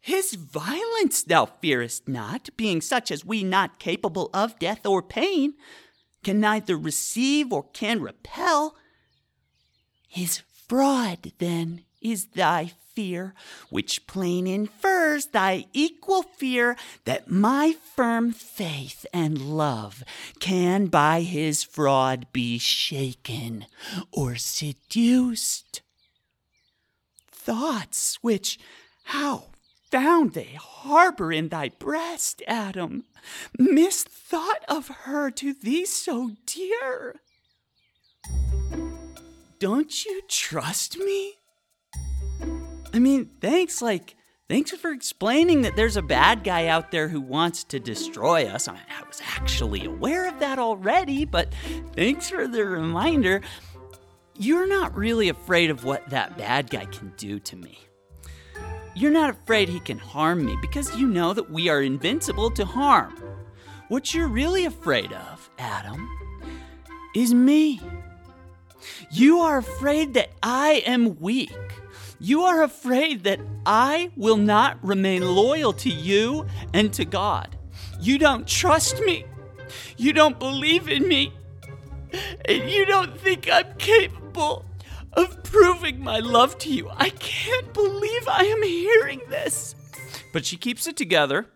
His 0.00 0.34
violence 0.34 1.22
thou 1.22 1.46
fearest 1.46 2.08
not, 2.08 2.50
being 2.56 2.80
such 2.80 3.10
as 3.10 3.24
we 3.24 3.42
not 3.42 3.78
capable 3.78 4.30
of 4.32 4.58
death 4.58 4.86
or 4.86 5.02
pain, 5.02 5.54
can 6.28 6.40
neither 6.40 6.76
receive 6.76 7.54
or 7.54 7.62
can 7.72 8.02
repel. 8.02 8.76
His 10.06 10.42
fraud, 10.68 11.32
then, 11.38 11.86
is 12.02 12.26
thy 12.26 12.72
fear, 12.92 13.32
which 13.70 14.06
plain 14.06 14.46
infers 14.46 15.28
thy 15.28 15.64
equal 15.72 16.22
fear 16.22 16.76
that 17.06 17.30
my 17.30 17.74
firm 17.96 18.32
faith 18.32 19.06
and 19.10 19.40
love 19.40 20.04
can 20.38 20.88
by 20.88 21.22
his 21.22 21.64
fraud 21.64 22.26
be 22.30 22.58
shaken 22.58 23.64
or 24.12 24.36
seduced. 24.36 25.80
Thoughts 27.30 28.18
which, 28.20 28.58
how 29.04 29.44
found 29.90 30.34
they 30.34 30.56
harbor 30.58 31.32
in 31.32 31.48
thy 31.48 31.70
breast, 31.70 32.42
Adam, 32.46 33.04
misthought 33.58 34.64
of 34.68 34.88
her 34.88 35.30
to 35.30 35.52
thee 35.52 35.84
so 35.84 36.32
dear. 36.46 37.16
Don't 39.58 40.04
you 40.04 40.22
trust 40.28 40.98
me? 40.98 41.34
I 42.92 42.98
mean, 42.98 43.30
thanks, 43.40 43.82
like, 43.82 44.14
thanks 44.48 44.70
for 44.72 44.90
explaining 44.92 45.62
that 45.62 45.76
there's 45.76 45.96
a 45.96 46.02
bad 46.02 46.44
guy 46.44 46.68
out 46.68 46.90
there 46.90 47.08
who 47.08 47.20
wants 47.20 47.64
to 47.64 47.80
destroy 47.80 48.46
us. 48.46 48.68
I, 48.68 48.72
mean, 48.72 48.82
I 48.88 49.06
was 49.06 49.20
actually 49.36 49.84
aware 49.84 50.28
of 50.28 50.38
that 50.40 50.58
already, 50.58 51.24
but 51.24 51.52
thanks 51.94 52.30
for 52.30 52.46
the 52.46 52.64
reminder. 52.64 53.42
You're 54.34 54.68
not 54.68 54.96
really 54.96 55.28
afraid 55.28 55.70
of 55.70 55.84
what 55.84 56.08
that 56.10 56.38
bad 56.38 56.70
guy 56.70 56.84
can 56.84 57.12
do 57.16 57.40
to 57.40 57.56
me. 57.56 57.87
You're 58.98 59.12
not 59.12 59.30
afraid 59.30 59.68
he 59.68 59.78
can 59.78 59.98
harm 60.00 60.44
me 60.44 60.58
because 60.60 60.96
you 60.96 61.06
know 61.06 61.32
that 61.32 61.52
we 61.52 61.68
are 61.68 61.80
invincible 61.80 62.50
to 62.50 62.64
harm. 62.64 63.14
What 63.86 64.12
you're 64.12 64.26
really 64.26 64.64
afraid 64.64 65.12
of, 65.12 65.48
Adam, 65.56 66.10
is 67.14 67.32
me. 67.32 67.80
You 69.12 69.38
are 69.38 69.58
afraid 69.58 70.14
that 70.14 70.30
I 70.42 70.82
am 70.84 71.16
weak. 71.20 71.56
You 72.18 72.42
are 72.42 72.64
afraid 72.64 73.22
that 73.22 73.38
I 73.64 74.10
will 74.16 74.36
not 74.36 74.84
remain 74.84 75.22
loyal 75.22 75.72
to 75.74 75.90
you 75.90 76.46
and 76.74 76.92
to 76.94 77.04
God. 77.04 77.56
You 78.00 78.18
don't 78.18 78.48
trust 78.48 79.00
me. 79.02 79.26
You 79.96 80.12
don't 80.12 80.40
believe 80.40 80.88
in 80.88 81.06
me. 81.06 81.32
And 82.46 82.68
you 82.68 82.84
don't 82.84 83.16
think 83.20 83.48
I'm 83.48 83.76
capable 83.78 84.64
of 85.12 85.42
proving 85.42 86.02
my 86.02 86.20
love 86.20 86.58
to 86.58 86.70
you. 86.70 86.88
I 86.96 87.10
can't 87.10 87.72
believe 87.72 88.28
I 88.28 88.44
am 88.44 88.62
hearing 88.62 89.20
this. 89.28 89.74
But 90.32 90.44
she 90.44 90.56
keeps 90.56 90.86
it 90.86 90.96
together. 90.96 91.46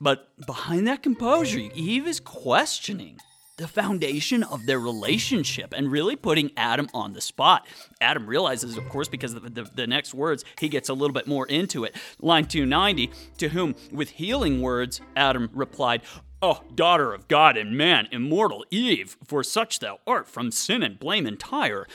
But 0.00 0.28
behind 0.46 0.88
that 0.88 1.02
composure, 1.02 1.68
Eve 1.74 2.06
is 2.06 2.20
questioning 2.20 3.18
the 3.60 3.68
foundation 3.68 4.42
of 4.42 4.64
their 4.64 4.80
relationship 4.80 5.74
and 5.76 5.92
really 5.92 6.16
putting 6.16 6.50
Adam 6.56 6.88
on 6.94 7.12
the 7.12 7.20
spot. 7.20 7.66
Adam 8.00 8.26
realizes, 8.26 8.78
of 8.78 8.88
course, 8.88 9.06
because 9.06 9.34
the, 9.34 9.40
the, 9.40 9.70
the, 9.74 9.86
next 9.86 10.14
words, 10.14 10.44
he 10.58 10.68
gets 10.68 10.88
a 10.88 10.94
little 10.94 11.12
bit 11.12 11.26
more 11.26 11.46
into 11.46 11.84
it. 11.84 11.94
Line 12.20 12.46
290, 12.46 13.10
to 13.36 13.50
whom, 13.50 13.74
with 13.92 14.10
healing 14.10 14.62
words, 14.62 15.02
Adam 15.14 15.50
replied, 15.52 16.00
Oh, 16.42 16.62
daughter 16.74 17.12
of 17.12 17.28
God 17.28 17.58
and 17.58 17.76
man, 17.76 18.08
immortal 18.10 18.64
Eve, 18.70 19.18
for 19.26 19.44
such 19.44 19.78
thou 19.80 19.98
art 20.06 20.26
from 20.26 20.50
sin 20.50 20.82
and 20.82 20.98
blame 20.98 21.26
entire. 21.26 21.86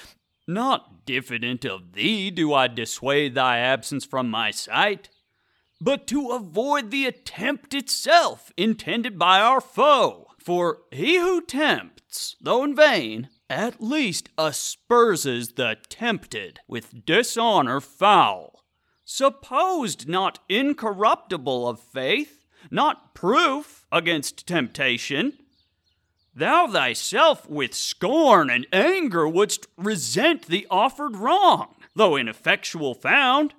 Not 0.48 1.06
diffident 1.06 1.66
of 1.66 1.94
thee 1.94 2.32
do 2.32 2.54
I 2.54 2.68
dissuade 2.68 3.36
thy 3.36 3.58
absence 3.60 4.06
from 4.06 4.30
my 4.30 4.52
sight, 4.52 5.10
but 5.82 6.08
to 6.08 6.32
avoid 6.32 6.92
the 6.92 7.06
attempt 7.06 7.74
itself 7.74 8.52
intended 8.58 9.18
by 9.18 9.40
our 9.42 9.62
foe 9.62 10.26
for 10.46 10.84
he 10.92 11.18
who 11.18 11.42
tempts, 11.42 12.36
though 12.40 12.64
in 12.64 12.76
vain, 12.76 13.30
at 13.50 13.82
least 13.82 14.30
asperses 14.38 15.54
the 15.54 15.76
tempted 15.90 16.60
with 16.68 17.04
dishonor 17.04 17.82
foul. 17.82 18.64
Supposed 19.04 20.08
not 20.08 20.38
incorruptible 20.48 21.68
of 21.68 21.80
faith, 21.80 22.46
not 22.70 23.16
proof 23.16 23.88
against 23.92 24.46
temptation. 24.46 25.34
Thou 26.36 26.68
thyself 26.68 27.50
with 27.50 27.74
scorn 27.74 28.50
and 28.50 28.68
anger 28.74 29.26
wouldst 29.26 29.68
resent 29.78 30.48
the 30.48 30.68
offered 30.70 31.16
wrong, 31.16 31.76
though 31.96 32.18
ineffectual 32.18 32.94
found. 32.94 33.54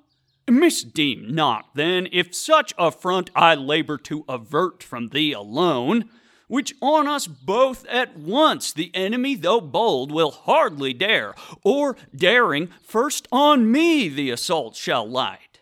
Misdeem 0.47 1.30
not, 1.30 1.75
then, 1.75 2.06
if 2.12 2.35
such 2.35 2.75
affront 2.78 3.30
I 3.35 3.54
labor 3.54 3.97
to 3.99 4.25
avert 4.28 4.83
from 4.83 5.09
thee 5.09 5.33
alone, 5.33 6.11
which 6.49 6.75
on 6.83 7.09
us 7.09 7.26
both 7.26 7.87
at 7.87 8.16
once 8.16 8.73
the 8.73 8.90
enemy, 8.95 9.35
though 9.35 9.61
bold, 9.61 10.12
will 10.12 10.30
hardly 10.30 10.92
dare, 10.92 11.35
or 11.64 11.97
daring, 12.14 12.68
first 12.83 13.26
on 13.33 13.73
me 13.73 14.09
the 14.09 14.30
assault 14.30 14.76
shall 14.76 15.09
light. 15.09 15.61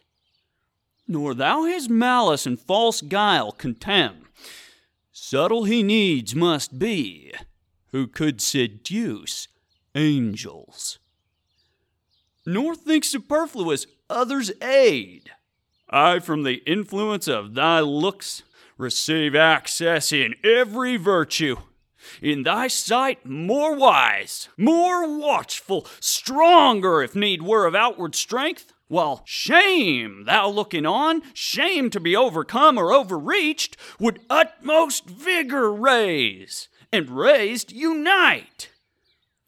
Nor 1.06 1.32
thou 1.32 1.64
his 1.64 1.88
malice 1.88 2.44
and 2.44 2.58
false 2.58 3.00
guile 3.00 3.52
contemn. 3.52 4.23
Subtle 5.26 5.64
he 5.64 5.82
needs 5.82 6.34
must 6.34 6.78
be, 6.78 7.32
who 7.92 8.06
could 8.06 8.42
seduce 8.42 9.48
angels. 9.94 10.98
Nor 12.44 12.74
think 12.74 13.04
superfluous 13.04 13.86
others' 14.10 14.52
aid. 14.60 15.30
I, 15.88 16.18
from 16.18 16.42
the 16.42 16.62
influence 16.66 17.26
of 17.26 17.54
thy 17.54 17.80
looks, 17.80 18.42
receive 18.76 19.34
access 19.34 20.12
in 20.12 20.34
every 20.44 20.98
virtue. 20.98 21.56
In 22.20 22.42
thy 22.42 22.68
sight, 22.68 23.24
more 23.24 23.74
wise, 23.74 24.50
more 24.58 25.18
watchful, 25.18 25.86
stronger, 26.00 27.00
if 27.02 27.14
need 27.14 27.40
were, 27.40 27.64
of 27.64 27.74
outward 27.74 28.14
strength. 28.14 28.73
While 28.88 29.22
shame, 29.24 30.24
thou 30.26 30.48
looking 30.48 30.86
on, 30.86 31.22
shame 31.32 31.90
to 31.90 32.00
be 32.00 32.14
overcome 32.14 32.78
or 32.78 32.92
overreached, 32.92 33.76
would 33.98 34.20
utmost 34.28 35.06
vigor 35.08 35.72
raise, 35.72 36.68
and 36.92 37.10
raised 37.10 37.72
unite. 37.72 38.70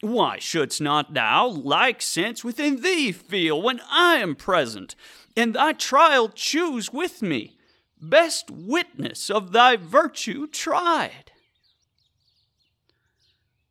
Why 0.01 0.39
shouldst 0.39 0.81
not 0.81 1.13
thou 1.13 1.47
like 1.47 2.01
sense 2.01 2.43
within 2.43 2.81
thee 2.81 3.11
feel 3.11 3.61
when 3.61 3.79
I 3.89 4.17
am 4.17 4.35
present, 4.35 4.95
and 5.35 5.53
thy 5.53 5.73
trial 5.73 6.29
choose 6.29 6.91
with 6.91 7.21
me? 7.21 7.57
best 7.99 8.49
witness 8.51 9.29
of 9.29 9.51
thy 9.51 9.75
virtue 9.75 10.47
tried. 10.47 11.31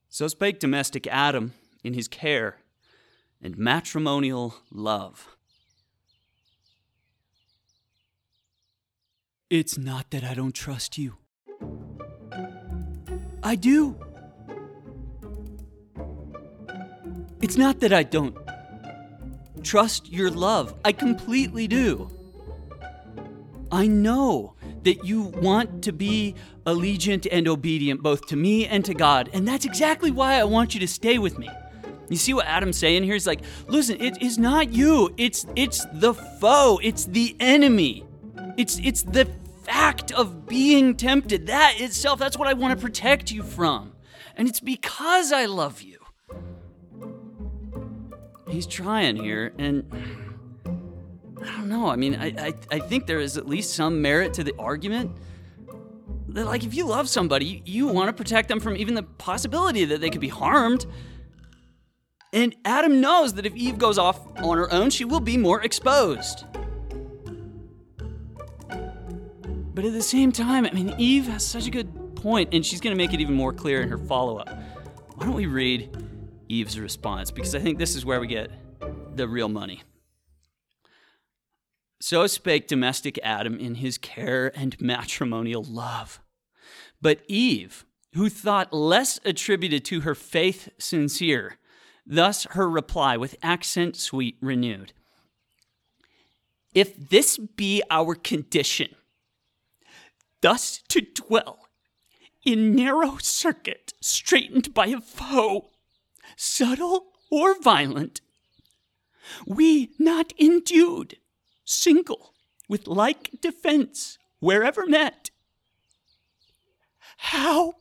So 0.09 0.29
spake 0.29 0.59
domestic 0.59 1.07
Adam 1.07 1.53
in 1.85 1.95
his 1.95 2.09
care 2.09 2.59
and 3.43 3.59
matrimonial 3.59 4.57
love. 4.71 5.36
It's 9.49 9.79
not 9.79 10.11
that 10.11 10.25
I 10.25 10.35
don't 10.35 10.55
trust 10.57 10.99
you. 10.99 11.19
I 13.45 13.55
do. 13.55 13.97
It's 17.41 17.57
not 17.57 17.79
that 17.79 17.93
I 17.93 18.03
don't 18.03 18.37
trust 19.62 20.11
your 20.11 20.33
love. 20.33 20.75
I 20.85 20.91
completely 20.91 21.69
do. 21.69 22.11
I 23.71 23.87
know 23.87 24.55
that 24.83 25.05
you 25.05 25.23
want 25.23 25.85
to 25.85 25.93
be 25.93 26.35
allegiant 26.67 27.29
and 27.31 27.47
obedient 27.47 28.03
both 28.03 28.26
to 28.26 28.37
me 28.37 28.67
and 28.67 28.85
to 28.85 28.95
God, 28.95 29.31
and 29.33 29.47
that's 29.47 29.65
exactly 29.65 30.11
why 30.11 30.41
I 30.41 30.45
want 30.45 30.75
you 30.75 30.81
to 30.81 30.88
stay 30.88 31.19
with 31.19 31.38
me. 31.38 31.49
You 32.09 32.17
see 32.17 32.35
what 32.35 32.47
Adam's 32.47 32.79
saying 32.79 33.05
here? 33.05 33.12
He's 33.12 33.29
like, 33.29 33.43
listen, 33.69 34.00
it 34.00 34.21
is 34.21 34.38
not 34.38 34.73
you. 34.73 35.15
It's 35.17 35.47
it's 35.55 35.87
the 35.93 36.15
foe. 36.15 36.81
It's 36.83 37.05
the 37.05 37.37
enemy. 37.38 38.06
It's 38.57 38.79
it's 38.83 39.03
the 39.03 39.29
fact 39.65 40.13
of 40.13 40.47
being 40.47 40.97
tempted. 40.97 41.47
That 41.47 41.81
itself, 41.81 42.19
that's 42.19 42.39
what 42.39 42.49
I 42.49 42.55
want 42.55 42.79
to 42.79 42.83
protect 42.83 43.31
you 43.31 43.43
from. 43.43 43.93
And 44.37 44.49
it's 44.49 44.61
because 44.61 45.33
I 45.33 45.47
love 45.47 45.83
you. 45.83 45.99
He's 48.49 48.67
trying 48.67 49.17
here, 49.17 49.53
and 49.59 49.85
I 51.43 51.47
don't 51.57 51.69
know. 51.69 51.89
I 51.89 51.97
mean, 51.97 52.15
I, 52.15 52.27
I, 52.39 52.55
I 52.71 52.79
think 52.79 53.07
there 53.07 53.19
is 53.19 53.37
at 53.37 53.47
least 53.47 53.75
some 53.75 54.01
merit 54.01 54.35
to 54.35 54.45
the 54.45 54.55
argument 54.59 55.11
that, 56.29 56.47
like, 56.47 56.65
if 56.65 56.75
you 56.75 56.87
love 56.87 57.09
somebody, 57.09 57.47
you, 57.47 57.63
you 57.65 57.87
want 57.89 58.09
to 58.09 58.13
protect 58.13 58.49
them 58.49 58.61
from 58.61 58.77
even 58.77 58.95
the 58.95 59.03
possibility 59.03 59.85
that 59.87 60.01
they 60.01 60.11
could 60.11 60.21
be 60.21 60.29
harmed. 60.29 60.87
And 62.33 62.55
Adam 62.65 63.01
knows 63.01 63.35
that 63.35 63.47
if 63.47 63.57
Eve 63.57 63.79
goes 63.79 63.99
off 63.99 64.21
on 64.37 64.59
her 64.59 64.73
own, 64.73 64.91
she 64.91 65.05
will 65.05 65.21
be 65.21 65.37
more 65.37 65.63
exposed. 65.63 66.45
But 69.76 69.85
at 69.85 69.92
the 69.92 70.00
same 70.00 70.33
time, 70.33 70.64
I 70.64 70.71
mean, 70.71 70.95
Eve 70.97 71.26
has 71.26 71.45
such 71.45 71.66
a 71.66 71.71
good 71.71 72.16
point, 72.16 72.54
and 72.54 72.64
she's 72.64 72.80
going 72.80 72.97
to 72.97 72.97
make 72.97 73.12
it 73.12 73.21
even 73.21 73.35
more 73.35 73.52
clear 73.52 73.83
in 73.83 73.90
her 73.90 73.99
follow 73.99 74.38
up. 74.38 74.49
Why 75.16 75.26
don't 75.26 75.35
we 75.35 75.45
read 75.45 75.95
Eve's 76.49 76.80
response? 76.80 77.30
Because 77.30 77.54
I 77.54 77.59
think 77.59 77.78
this 77.78 77.95
is 77.95 78.02
where 78.02 78.18
we 78.18 78.26
get 78.26 78.50
the 79.14 79.28
real 79.28 79.50
money. 79.50 79.83
So 82.00 82.26
spake 82.26 82.68
domestic 82.68 83.18
Adam 83.23 83.59
in 83.59 83.75
his 83.75 83.99
care 83.99 84.50
and 84.56 84.80
matrimonial 84.80 85.62
love. 85.62 86.21
But 87.02 87.21
Eve, 87.28 87.85
who 88.14 88.30
thought 88.30 88.73
less 88.73 89.21
attributed 89.26 89.85
to 89.85 90.00
her 90.00 90.14
faith 90.14 90.71
sincere, 90.78 91.59
thus 92.06 92.47
her 92.52 92.66
reply 92.66 93.18
with 93.18 93.37
accent 93.42 93.97
sweet 93.97 94.38
renewed 94.40 94.95
If 96.73 97.11
this 97.11 97.37
be 97.37 97.83
our 97.90 98.14
condition, 98.14 98.88
thus 100.40 100.83
to 100.88 101.00
dwell 101.00 101.69
in 102.45 102.76
narrow 102.76 103.16
circuit, 103.19 103.93
straitened 104.00 104.73
by 104.73 104.87
a 104.87 105.00
foe, 105.00 105.71
subtle 106.37 107.07
or 107.31 107.61
violent, 107.61 108.21
we 109.47 109.90
not 109.99 110.33
endued, 110.38 111.16
single, 111.64 112.33
with 112.69 112.87
like 112.87 113.31
defense, 113.40 114.19
wherever 114.38 114.87
met. 114.87 115.31
How 117.16 117.75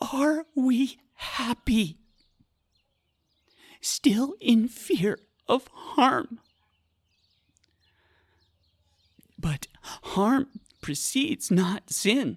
are 0.00 0.46
we 0.56 0.98
happy? 1.14 1.98
Still 3.80 4.34
in 4.40 4.66
fear 4.68 5.18
of 5.48 5.68
harm. 5.68 6.40
But 9.38 9.66
harm 9.82 10.48
precedes 10.82 11.50
not 11.50 11.90
sin. 11.90 12.36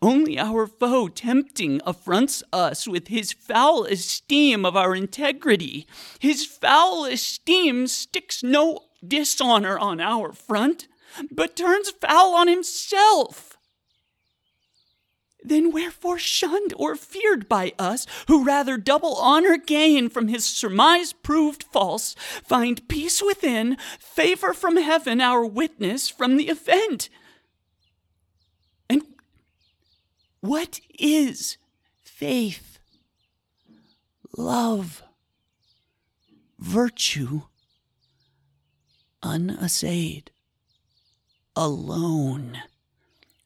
Only 0.00 0.38
our 0.38 0.66
foe 0.66 1.08
tempting 1.08 1.80
affronts 1.84 2.42
us 2.52 2.88
with 2.88 3.08
his 3.08 3.32
foul 3.32 3.84
esteem 3.84 4.64
of 4.64 4.74
our 4.76 4.96
integrity. 4.96 5.86
His 6.18 6.46
foul 6.46 7.04
esteem 7.04 7.86
sticks 7.86 8.42
no 8.42 8.80
dishonor 9.06 9.78
on 9.78 10.00
our 10.00 10.32
front, 10.32 10.88
but 11.30 11.56
turns 11.56 11.90
foul 11.90 12.34
on 12.34 12.48
himself. 12.48 13.58
Then 15.44 15.70
wherefore 15.70 16.18
shunned 16.18 16.74
or 16.76 16.96
feared 16.96 17.48
by 17.48 17.72
us, 17.78 18.06
who 18.26 18.44
rather 18.44 18.76
double 18.76 19.14
honor 19.14 19.56
gain 19.56 20.08
from 20.08 20.26
his 20.26 20.44
surmise 20.44 21.12
proved 21.12 21.62
false, 21.62 22.14
find 22.42 22.88
peace 22.88 23.22
within, 23.22 23.76
favor 24.00 24.52
from 24.52 24.76
heaven 24.76 25.20
our 25.20 25.46
witness 25.46 26.08
from 26.08 26.36
the 26.36 26.48
event? 26.48 27.08
What 30.46 30.78
is 30.96 31.56
faith? 32.04 32.78
Love, 34.38 35.02
virtue, 36.56 37.42
unassayed, 39.24 40.30
alone, 41.56 42.58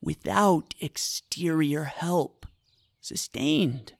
without 0.02 0.74
exterior 0.78 1.84
help, 1.84 2.44
sustained. 3.00 3.94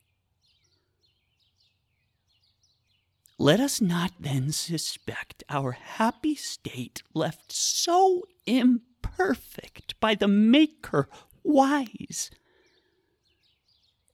Let 3.38 3.60
us 3.60 3.80
not 3.80 4.12
then 4.20 4.52
suspect 4.52 5.42
our 5.48 5.72
happy 5.72 6.34
state 6.34 7.02
left 7.14 7.50
so 7.50 8.24
imperfect 8.44 9.98
by 10.00 10.14
the 10.14 10.28
Maker 10.28 11.08
wise 11.42 12.30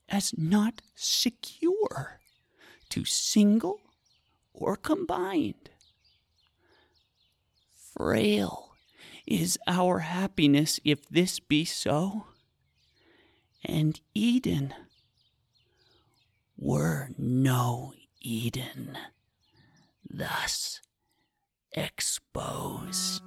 as 0.09 0.33
not 0.37 0.81
secure 0.95 2.19
to 2.89 3.05
single 3.05 3.81
or 4.53 4.75
combined. 4.75 5.69
Frail 7.93 8.75
is 9.25 9.57
our 9.67 9.99
happiness 9.99 10.79
if 10.85 11.07
this 11.09 11.39
be 11.39 11.65
so, 11.65 12.27
and 13.65 13.99
Eden 14.13 14.73
were 16.57 17.09
no 17.17 17.93
Eden, 18.21 18.97
thus 20.09 20.81
exposed. 21.73 23.23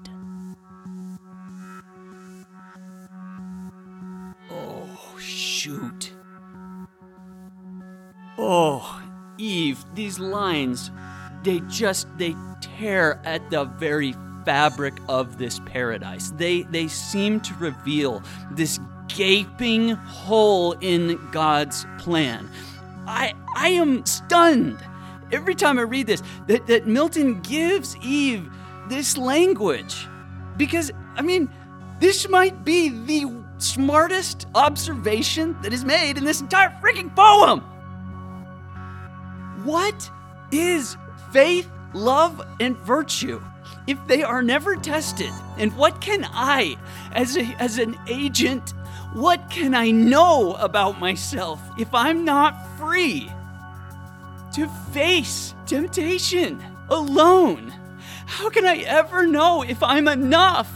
Oh, 4.51 5.17
shoot. 5.19 6.13
Oh, 8.43 9.03
Eve, 9.37 9.85
these 9.95 10.19
lines, 10.19 10.91
they 11.43 11.61
just 11.69 12.07
they 12.17 12.35
tear 12.63 13.21
at 13.25 13.51
the 13.51 13.65
very 13.65 14.15
fabric 14.47 14.95
of 15.09 15.37
this 15.37 15.61
paradise. 15.67 16.31
They 16.37 16.63
they 16.63 16.89
seem 16.89 17.41
to 17.41 17.55
reveal 17.57 18.23
this 18.53 18.81
gaping 19.09 19.91
hole 19.91 20.73
in 20.81 21.21
God's 21.33 21.85
plan. 21.99 22.49
I 23.07 23.35
I 23.55 23.69
am 23.69 24.07
stunned 24.07 24.79
every 25.33 25.55
time 25.55 25.79
I 25.79 25.83
read 25.83 26.07
this 26.07 26.23
that, 26.47 26.67
that 26.67 26.87
Milton 26.87 27.43
gives 27.43 27.95
Eve 28.03 28.51
this 28.89 29.19
language. 29.19 30.09
Because 30.57 30.91
I 31.15 31.21
mean, 31.21 31.51
this 31.99 32.27
might 32.27 32.65
be 32.65 32.89
the 32.89 33.31
smartest 33.59 34.47
observation 34.55 35.57
that 35.61 35.75
is 35.75 35.85
made 35.85 36.17
in 36.17 36.25
this 36.25 36.41
entire 36.41 36.71
freaking 36.81 37.15
poem. 37.15 37.63
What 39.65 40.11
is 40.53 40.97
faith, 41.33 41.69
love, 41.93 42.41
and 42.61 42.77
virtue 42.79 43.43
if 43.87 43.99
they 44.07 44.23
are 44.23 44.43
never 44.43 44.77
tested? 44.77 45.31
And 45.59 45.77
what 45.77 46.01
can 46.01 46.25
I, 46.25 46.77
as, 47.13 47.37
a, 47.37 47.43
as 47.59 47.79
an 47.79 47.99
agent, 48.09 48.71
what 49.13 49.51
can 49.51 49.75
I 49.75 49.91
know 49.91 50.55
about 50.55 51.01
myself 51.01 51.61
if 51.79 51.93
I'm 51.93 52.25
not 52.25 52.79
free 52.79 53.31
to 54.55 54.69
face 54.93 55.55
temptation 55.67 56.63
alone? 56.89 57.73
How 58.27 58.49
can 58.51 58.65
I 58.65 58.77
ever 58.79 59.27
know 59.27 59.63
if 59.63 59.83
I'm 59.83 60.09
enough? 60.09 60.71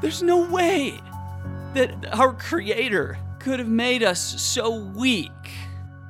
There's 0.00 0.22
no 0.22 0.48
way 0.48 1.00
that 1.74 2.14
our 2.14 2.32
Creator 2.32 3.18
could 3.40 3.58
have 3.58 3.68
made 3.68 4.02
us 4.02 4.40
so 4.40 4.74
weak 4.74 5.32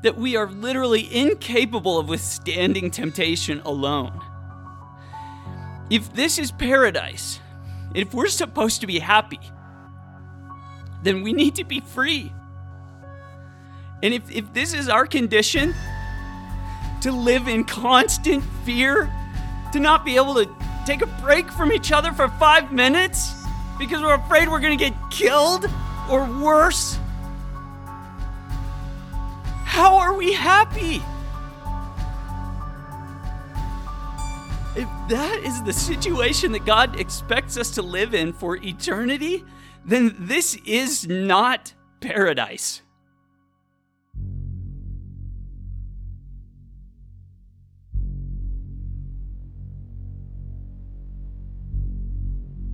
that 0.03 0.17
we 0.17 0.37
are 0.37 0.47
literally 0.47 1.13
incapable 1.15 1.99
of 1.99 2.09
withstanding 2.09 2.91
temptation 2.91 3.61
alone. 3.65 4.21
If 5.91 6.13
this 6.13 6.39
is 6.39 6.53
paradise, 6.53 7.41
if 7.95 8.15
we're 8.15 8.29
supposed 8.29 8.81
to 8.83 8.87
be 8.87 8.99
happy, 8.99 9.41
then 11.03 11.23
we 11.23 11.33
need 11.33 11.57
to 11.57 11.65
be 11.65 11.81
free. 11.81 12.33
And 14.03 14.15
if, 14.15 14.31
if 14.31 14.53
this 14.53 14.75
is 14.75 14.89
our 14.89 15.07
condition, 15.07 15.75
to 17.03 17.13
live 17.13 17.49
in 17.49 17.65
constant 17.65 18.43
fear, 18.65 19.11
to 19.73 19.81
not 19.81 20.05
be 20.05 20.17
able 20.17 20.35
to 20.35 20.49
take 20.85 21.03
a 21.03 21.07
break 21.23 21.51
from 21.51 21.73
each 21.73 21.93
other 21.93 22.13
for 22.13 22.29
five 22.29 22.73
minutes 22.73 23.35
because 23.79 24.03
we're 24.03 24.15
afraid 24.15 24.49
we're 24.49 24.61
to 24.61 24.85
get 24.85 24.95
killed 25.11 25.67
or 26.11 26.25
worse, 26.25 26.99
how 29.79 29.97
are 29.97 30.13
we 30.13 30.33
happy? 30.33 31.01
If 34.75 34.89
that 35.09 35.41
is 35.45 35.63
the 35.63 35.73
situation 35.73 36.51
that 36.51 36.67
God 36.67 36.99
expects 36.99 37.57
us 37.57 37.71
to 37.77 37.83
live 37.83 38.13
in 38.13 38.33
for 38.33 38.57
eternity, 38.57 39.45
then 39.85 40.17
this 40.19 40.57
is 40.67 41.07
not 41.07 41.75
paradise. 42.01 42.83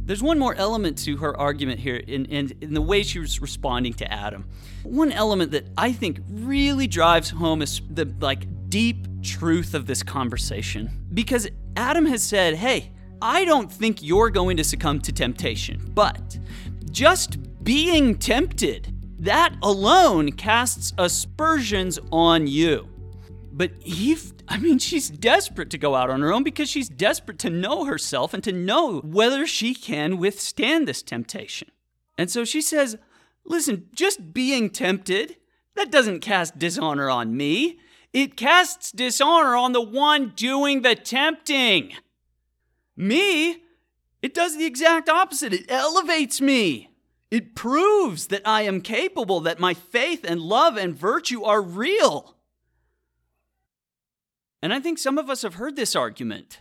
There's 0.07 0.23
one 0.23 0.39
more 0.39 0.55
element 0.55 0.99
to 1.05 1.17
her 1.17 1.39
argument 1.39 1.81
here 1.81 1.97
in, 1.97 2.27
in, 2.27 2.53
in, 2.61 2.75
the 2.75 2.83
way 2.83 3.03
she 3.03 3.19
was 3.19 3.41
responding 3.41 3.95
to 3.95 4.13
Adam. 4.13 4.45
One 4.83 5.11
element 5.11 5.53
that 5.53 5.67
I 5.79 5.93
think 5.93 6.21
really 6.29 6.87
drives 6.87 7.31
home 7.31 7.63
is 7.63 7.81
the 7.89 8.13
like 8.21 8.47
deep 8.69 9.07
truth 9.23 9.73
of 9.75 9.87
this 9.87 10.03
conversation. 10.03 10.91
Because 11.15 11.49
Adam 11.77 12.05
has 12.07 12.23
said, 12.23 12.57
hey, 12.57 12.93
I 13.23 13.47
don't 13.47 13.73
think 13.73 14.03
you're 14.03 14.29
going 14.29 14.59
to 14.59 14.65
succumb 14.65 15.01
to 15.01 15.13
temptation, 15.13 15.81
but 15.95 16.39
just 16.91 17.39
being 17.65 18.19
tempted, 18.19 18.95
that 19.21 19.57
alone 19.63 20.33
casts 20.33 20.93
aspersions 20.99 21.99
on 22.13 22.47
you. 22.47 22.89
But 23.57 23.71
Eve, 23.85 24.33
I 24.49 24.59
mean, 24.59 24.81
she's 24.81 25.09
desperate 25.09 25.71
to 25.71 25.79
go 25.79 25.95
out 25.95 26.11
on 26.11 26.23
her 26.23 26.33
own 26.33 26.43
because 26.43 26.69
she's 26.69 26.89
desperate 26.89 27.39
to 27.39 27.51
know 27.51 27.85
herself 27.85 28.35
and 28.35 28.43
to 28.43 28.51
know 28.53 28.99
whether 29.01 29.47
she 29.47 29.75
can 29.75 30.19
withstand 30.19 30.89
this 30.89 31.03
temptation. 31.03 31.71
And 32.19 32.29
so 32.29 32.45
she 32.45 32.61
says, 32.61 32.99
Listen, 33.45 33.89
just 33.95 34.33
being 34.33 34.71
tempted, 34.71 35.37
that 35.77 35.93
doesn't 35.93 36.21
cast 36.21 36.59
dishonor 36.59 37.09
on 37.09 37.37
me. 37.37 37.79
It 38.13 38.37
casts 38.37 38.91
dishonor 38.91 39.55
on 39.55 39.73
the 39.73 39.81
one 39.81 40.33
doing 40.35 40.83
the 40.83 40.97
tempting. 40.97 41.93
Me, 42.97 43.63
it 44.21 44.35
does 44.35 44.57
the 44.57 44.65
exact 44.65 45.09
opposite. 45.09 45.53
It 45.53 45.71
elevates 45.71 46.41
me. 46.41 46.91
It 47.31 47.55
proves 47.55 48.29
that 48.29 48.43
I 48.45 48.63
am 48.63 48.81
capable, 48.81 49.41
that 49.41 49.61
my 49.61 49.75
faith 49.75 50.25
and 50.27 50.41
love 50.41 50.77
and 50.77 50.97
virtue 50.97 51.45
are 51.45 51.63
real. 51.63 52.35
And 54.65 54.73
I 54.73 54.81
think 54.81 54.99
some 54.99 55.19
of 55.19 55.29
us 55.29 55.43
have 55.43 55.57
heard 55.57 55.77
this 55.77 55.95
argument 55.95 56.61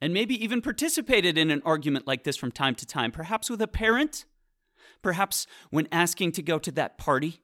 and 0.00 0.14
maybe 0.14 0.40
even 0.44 0.62
participated 0.62 1.36
in 1.36 1.50
an 1.50 1.60
argument 1.64 2.06
like 2.06 2.22
this 2.22 2.36
from 2.36 2.52
time 2.52 2.76
to 2.76 2.86
time, 2.86 3.10
perhaps 3.10 3.50
with 3.50 3.60
a 3.60 3.66
parent, 3.66 4.26
perhaps 5.02 5.48
when 5.70 5.88
asking 5.90 6.30
to 6.32 6.42
go 6.42 6.60
to 6.60 6.70
that 6.70 6.98
party. 6.98 7.40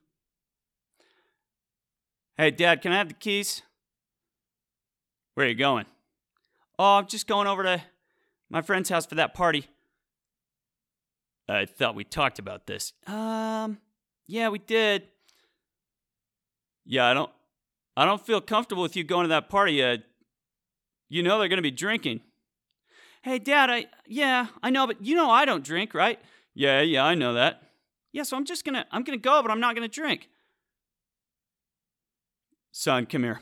Hey, 2.37 2.49
Dad, 2.49 2.81
can 2.81 2.93
I 2.93 2.97
have 2.97 3.09
the 3.09 3.13
keys? 3.13 3.61
Where 5.33 5.45
are 5.45 5.49
you 5.49 5.55
going? 5.55 5.85
Oh, 6.79 6.99
I'm 6.99 7.07
just 7.07 7.27
going 7.27 7.47
over 7.47 7.63
to 7.63 7.83
my 8.49 8.61
friend's 8.61 8.87
house 8.87 9.05
for 9.05 9.15
that 9.15 9.33
party. 9.33 9.67
I 11.49 11.65
thought 11.65 11.93
we 11.93 12.05
talked 12.05 12.39
about 12.39 12.67
this. 12.67 12.93
Um, 13.05 13.79
yeah, 14.27 14.47
we 14.47 14.59
did. 14.59 15.03
Yeah, 16.85 17.05
I 17.05 17.13
don't 17.13 17.31
I 17.99 18.05
don't 18.05 18.25
feel 18.25 18.39
comfortable 18.39 18.81
with 18.81 18.95
you 18.95 19.03
going 19.03 19.25
to 19.25 19.27
that 19.27 19.49
party. 19.49 19.83
Uh, 19.83 19.97
you 21.09 21.21
know 21.21 21.37
they're 21.37 21.49
going 21.49 21.57
to 21.57 21.61
be 21.61 21.69
drinking. 21.69 22.21
Hey, 23.23 23.39
Dad, 23.39 23.69
I 23.69 23.87
yeah, 24.07 24.47
I 24.63 24.69
know, 24.69 24.87
but 24.87 25.05
you 25.05 25.17
know 25.17 25.29
I 25.29 25.43
don't 25.43 25.65
drink, 25.65 25.93
right? 25.93 26.17
Yeah, 26.53 26.79
yeah, 26.79 27.03
I 27.03 27.13
know 27.13 27.33
that. 27.33 27.61
Yeah, 28.13 28.23
so 28.23 28.37
I'm 28.37 28.45
just 28.45 28.63
going 28.63 28.75
to 28.75 28.85
I'm 28.89 29.03
going 29.03 29.19
to 29.19 29.21
go, 29.21 29.41
but 29.41 29.51
I'm 29.51 29.59
not 29.59 29.75
going 29.75 29.87
to 29.87 29.93
drink. 29.93 30.29
Son, 32.71 33.05
come 33.05 33.23
here. 33.23 33.41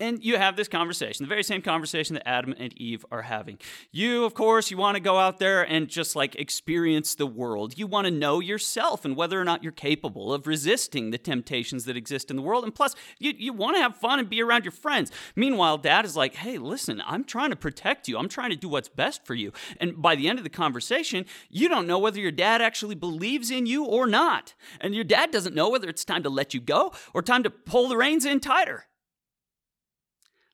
And 0.00 0.24
you 0.24 0.36
have 0.38 0.56
this 0.56 0.68
conversation, 0.68 1.24
the 1.24 1.28
very 1.28 1.44
same 1.44 1.62
conversation 1.62 2.14
that 2.14 2.28
Adam 2.28 2.54
and 2.58 2.72
Eve 2.80 3.06
are 3.10 3.22
having. 3.22 3.58
You, 3.92 4.24
of 4.24 4.34
course, 4.34 4.70
you 4.70 4.76
want 4.76 4.96
to 4.96 5.00
go 5.00 5.18
out 5.18 5.38
there 5.38 5.62
and 5.62 5.88
just 5.88 6.16
like 6.16 6.34
experience 6.34 7.14
the 7.14 7.26
world. 7.26 7.78
You 7.78 7.86
want 7.86 8.06
to 8.06 8.10
know 8.10 8.40
yourself 8.40 9.04
and 9.04 9.16
whether 9.16 9.40
or 9.40 9.44
not 9.44 9.62
you're 9.62 9.72
capable 9.72 10.32
of 10.32 10.46
resisting 10.46 11.10
the 11.10 11.18
temptations 11.18 11.84
that 11.84 11.96
exist 11.96 12.30
in 12.30 12.36
the 12.36 12.42
world. 12.42 12.64
And 12.64 12.74
plus, 12.74 12.94
you, 13.18 13.32
you 13.36 13.52
want 13.52 13.76
to 13.76 13.82
have 13.82 13.96
fun 13.96 14.18
and 14.18 14.28
be 14.28 14.42
around 14.42 14.64
your 14.64 14.72
friends. 14.72 15.12
Meanwhile, 15.36 15.78
dad 15.78 16.04
is 16.04 16.16
like, 16.16 16.34
hey, 16.34 16.58
listen, 16.58 17.02
I'm 17.06 17.24
trying 17.24 17.50
to 17.50 17.56
protect 17.56 18.08
you. 18.08 18.18
I'm 18.18 18.28
trying 18.28 18.50
to 18.50 18.56
do 18.56 18.68
what's 18.68 18.88
best 18.88 19.24
for 19.24 19.34
you. 19.34 19.52
And 19.78 20.00
by 20.02 20.16
the 20.16 20.28
end 20.28 20.38
of 20.38 20.44
the 20.44 20.50
conversation, 20.50 21.26
you 21.48 21.68
don't 21.68 21.86
know 21.86 21.98
whether 21.98 22.20
your 22.20 22.32
dad 22.32 22.60
actually 22.60 22.96
believes 22.96 23.50
in 23.50 23.66
you 23.66 23.84
or 23.84 24.06
not. 24.06 24.54
And 24.80 24.94
your 24.94 25.04
dad 25.04 25.30
doesn't 25.30 25.54
know 25.54 25.68
whether 25.68 25.88
it's 25.88 26.04
time 26.04 26.22
to 26.24 26.30
let 26.30 26.52
you 26.52 26.60
go 26.60 26.92
or 27.12 27.22
time 27.22 27.42
to 27.44 27.50
pull 27.50 27.88
the 27.88 27.96
reins 27.96 28.24
in 28.24 28.40
tighter. 28.40 28.86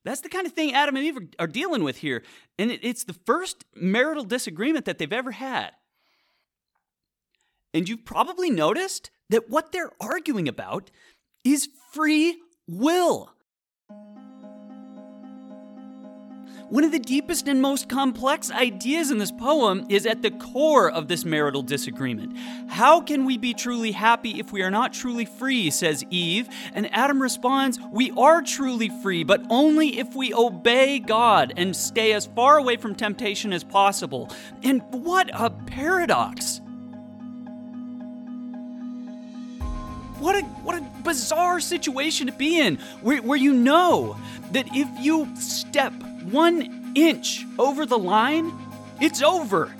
That's 0.04 0.22
the 0.22 0.28
kind 0.28 0.46
of 0.46 0.52
thing 0.52 0.72
Adam 0.72 0.96
and 0.96 1.04
Eve 1.04 1.18
are, 1.38 1.46
dealing 1.46 1.84
with 1.84 1.98
here. 1.98 2.22
And 2.58 2.70
it's 2.70 3.04
the 3.04 3.12
first 3.12 3.64
marital 3.74 4.24
disagreement 4.24 4.86
that 4.86 4.98
they've 4.98 5.12
ever 5.12 5.32
had. 5.32 5.72
And 7.74 7.88
you've 7.88 8.04
probably 8.04 8.50
noticed 8.50 9.10
that 9.28 9.50
what 9.50 9.72
they're 9.72 9.92
arguing 10.00 10.48
about 10.48 10.90
is 11.44 11.68
free 11.92 12.38
will. 12.66 13.30
One 16.70 16.84
of 16.84 16.92
the 16.92 17.00
deepest 17.00 17.48
and 17.48 17.60
most 17.60 17.88
complex 17.88 18.50
ideas 18.50 19.10
in 19.10 19.18
this 19.18 19.32
poem 19.32 19.86
is 19.88 20.06
at 20.06 20.22
the 20.22 20.30
core 20.30 20.88
of 20.88 21.08
this 21.08 21.24
marital 21.24 21.62
disagreement. 21.62 22.36
How 22.68 23.00
can 23.00 23.24
we 23.24 23.36
be 23.38 23.54
truly 23.54 23.90
happy 23.90 24.38
if 24.38 24.52
we 24.52 24.62
are 24.62 24.70
not 24.70 24.92
truly 24.92 25.24
free, 25.24 25.70
says 25.70 26.04
Eve. 26.10 26.48
And 26.72 26.92
Adam 26.94 27.20
responds, 27.20 27.80
We 27.92 28.12
are 28.12 28.40
truly 28.40 28.88
free, 29.02 29.24
but 29.24 29.44
only 29.50 29.98
if 29.98 30.14
we 30.14 30.32
obey 30.32 31.00
God 31.00 31.52
and 31.56 31.74
stay 31.74 32.12
as 32.12 32.26
far 32.26 32.58
away 32.58 32.76
from 32.76 32.94
temptation 32.94 33.52
as 33.52 33.64
possible. 33.64 34.30
And 34.62 34.82
what 34.90 35.28
a 35.32 35.50
paradox! 35.50 36.60
what 40.20 40.36
a 40.36 40.42
what 40.62 40.76
a 40.76 40.82
bizarre 41.02 41.60
situation 41.60 42.26
to 42.26 42.32
be 42.32 42.60
in 42.60 42.76
where, 43.00 43.22
where 43.22 43.38
you 43.38 43.54
know 43.54 44.16
that 44.52 44.66
if 44.74 44.88
you 45.00 45.26
step 45.34 45.94
one 46.22 46.92
inch 46.94 47.46
over 47.58 47.86
the 47.86 47.98
line, 47.98 48.52
it's 49.00 49.22
over. 49.22 49.74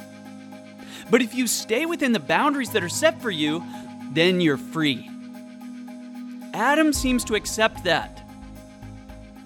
But 1.11 1.23
if 1.23 1.35
you 1.35 1.47
stay 1.47 1.87
within 1.87 2.13
the 2.13 2.21
boundaries 2.21 2.71
that 2.71 2.85
are 2.85 2.89
set 2.89 3.21
for 3.21 3.31
you, 3.31 3.65
then 4.13 4.41
you're 4.41 4.57
free. 4.57 5.11
Adam 6.55 6.93
seems 6.93 7.25
to 7.25 7.35
accept 7.35 7.85
that. 7.85 8.29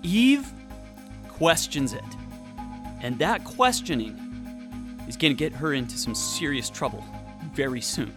Eve 0.03 0.51
questions 1.29 1.93
it. 1.93 2.05
And 3.01 3.19
that 3.19 3.45
questioning 3.45 4.19
is 5.09 5.17
going 5.17 5.35
to 5.35 5.39
get 5.39 5.53
her 5.53 5.73
into 5.73 5.99
some 5.99 6.15
serious 6.15 6.71
trouble 6.71 7.05
very 7.53 7.81
soon. 7.81 8.15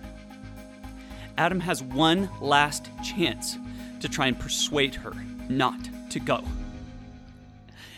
Adam 1.37 1.59
has 1.59 1.83
one 1.83 2.29
last 2.41 2.89
chance 3.03 3.57
to 3.99 4.09
try 4.09 4.27
and 4.27 4.39
persuade 4.39 4.95
her 4.95 5.13
not 5.49 5.79
to 6.09 6.19
go 6.19 6.43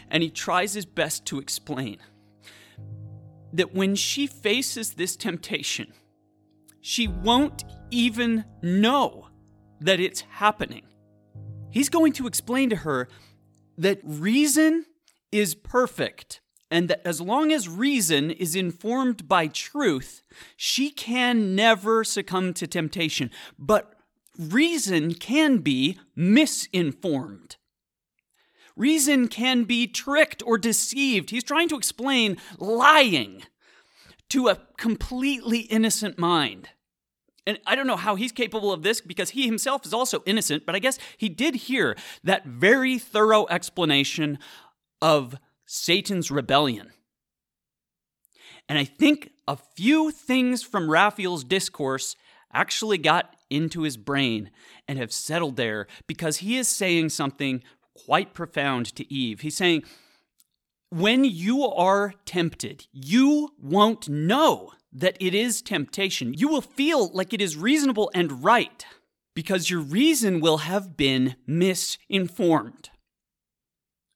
and 0.09 0.23
he 0.23 0.29
tries 0.29 0.73
his 0.73 0.85
best 0.85 1.25
to 1.25 1.39
explain 1.39 1.97
that 3.53 3.73
when 3.73 3.95
she 3.95 4.27
faces 4.27 4.93
this 4.93 5.15
temptation, 5.15 5.93
she 6.81 7.07
won't 7.07 7.63
even 7.91 8.45
know 8.61 9.27
that 9.81 9.99
it's 9.99 10.21
happening. 10.21 10.85
He's 11.71 11.89
going 11.89 12.13
to 12.13 12.27
explain 12.27 12.69
to 12.69 12.77
her 12.77 13.07
that 13.77 13.99
reason 14.03 14.85
is 15.31 15.55
perfect 15.55 16.41
and 16.71 16.87
that 16.89 17.01
as 17.05 17.19
long 17.19 17.51
as 17.51 17.67
reason 17.67 18.29
is 18.31 18.55
informed 18.55 19.27
by 19.27 19.47
truth, 19.47 20.21
she 20.55 20.91
can 20.91 21.55
never 21.55 22.03
succumb 22.03 22.53
to 22.55 22.67
temptation. 22.67 23.31
But 23.57 23.93
reason 24.37 25.15
can 25.15 25.59
be 25.59 25.97
misinformed. 26.15 27.57
Reason 28.79 29.27
can 29.27 29.65
be 29.65 29.87
tricked 29.87 30.41
or 30.45 30.57
deceived. 30.57 31.31
He's 31.31 31.43
trying 31.43 31.67
to 31.67 31.75
explain 31.75 32.37
lying 32.59 33.43
to 34.29 34.47
a 34.47 34.59
completely 34.77 35.59
innocent 35.59 36.17
mind. 36.17 36.69
And 37.45 37.59
I 37.67 37.75
don't 37.75 37.87
know 37.87 37.97
how 37.97 38.15
he's 38.15 38.31
capable 38.31 38.71
of 38.71 38.81
this 38.81 39.01
because 39.01 39.31
he 39.31 39.45
himself 39.45 39.85
is 39.85 39.93
also 39.93 40.23
innocent, 40.25 40.65
but 40.65 40.75
I 40.75 40.79
guess 40.79 40.97
he 41.17 41.27
did 41.27 41.55
hear 41.55 41.97
that 42.23 42.45
very 42.45 42.97
thorough 42.97 43.47
explanation 43.49 44.39
of 45.01 45.35
Satan's 45.65 46.31
rebellion. 46.31 46.91
And 48.69 48.77
I 48.79 48.85
think 48.85 49.31
a 49.45 49.57
few 49.57 50.09
things 50.09 50.63
from 50.63 50.89
Raphael's 50.89 51.43
discourse 51.43 52.15
actually 52.53 52.97
got 52.97 53.35
into 53.49 53.81
his 53.81 53.97
brain 53.97 54.51
and 54.87 54.97
have 54.97 55.11
settled 55.11 55.57
there 55.57 55.87
because 56.07 56.37
he 56.37 56.57
is 56.57 56.69
saying 56.69 57.09
something 57.09 57.61
quite 58.05 58.33
profound 58.33 58.95
to 58.95 59.13
Eve. 59.13 59.41
He's 59.41 59.57
saying, 59.57 59.83
when 60.89 61.23
you 61.23 61.65
are 61.65 62.13
tempted, 62.25 62.87
you 62.91 63.49
won't 63.61 64.09
know 64.09 64.71
that 64.91 65.17
it 65.19 65.35
is 65.35 65.61
temptation. 65.61 66.33
You 66.33 66.47
will 66.47 66.61
feel 66.61 67.09
like 67.09 67.33
it 67.33 67.41
is 67.41 67.55
reasonable 67.55 68.09
and 68.13 68.43
right 68.43 68.85
because 69.35 69.69
your 69.69 69.81
reason 69.81 70.39
will 70.39 70.57
have 70.59 70.97
been 70.97 71.35
misinformed. 71.45 72.89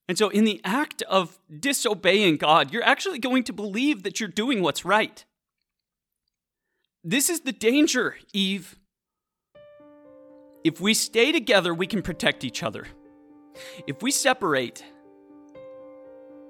And 0.10 0.18
so, 0.18 0.30
in 0.30 0.44
the 0.44 0.60
act 0.66 1.02
of 1.04 1.40
disobeying 1.60 2.38
God, 2.38 2.74
you're 2.74 2.84
actually 2.84 3.20
going 3.20 3.44
to 3.46 3.54
believe 3.54 4.04
that 4.04 4.20
you're 4.20 4.28
doing 4.28 4.62
what's 4.62 4.84
right. 4.84 5.24
This 7.04 7.30
is 7.30 7.42
the 7.42 7.52
danger, 7.52 8.18
Eve. 8.34 8.78
If 10.64 10.82
we 10.82 10.94
stay 10.94 11.32
together, 11.32 11.74
we 11.74 11.88
can 11.88 12.02
protect 12.02 12.44
each 12.44 12.64
other. 12.64 12.88
If 13.88 14.02
we 14.02 14.12
separate, 14.12 14.84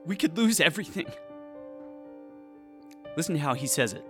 we 0.05 0.15
could 0.15 0.37
lose 0.37 0.59
everything. 0.59 1.07
Listen 3.15 3.35
to 3.35 3.41
how 3.41 3.53
he 3.53 3.67
says 3.67 3.93
it. 3.93 4.03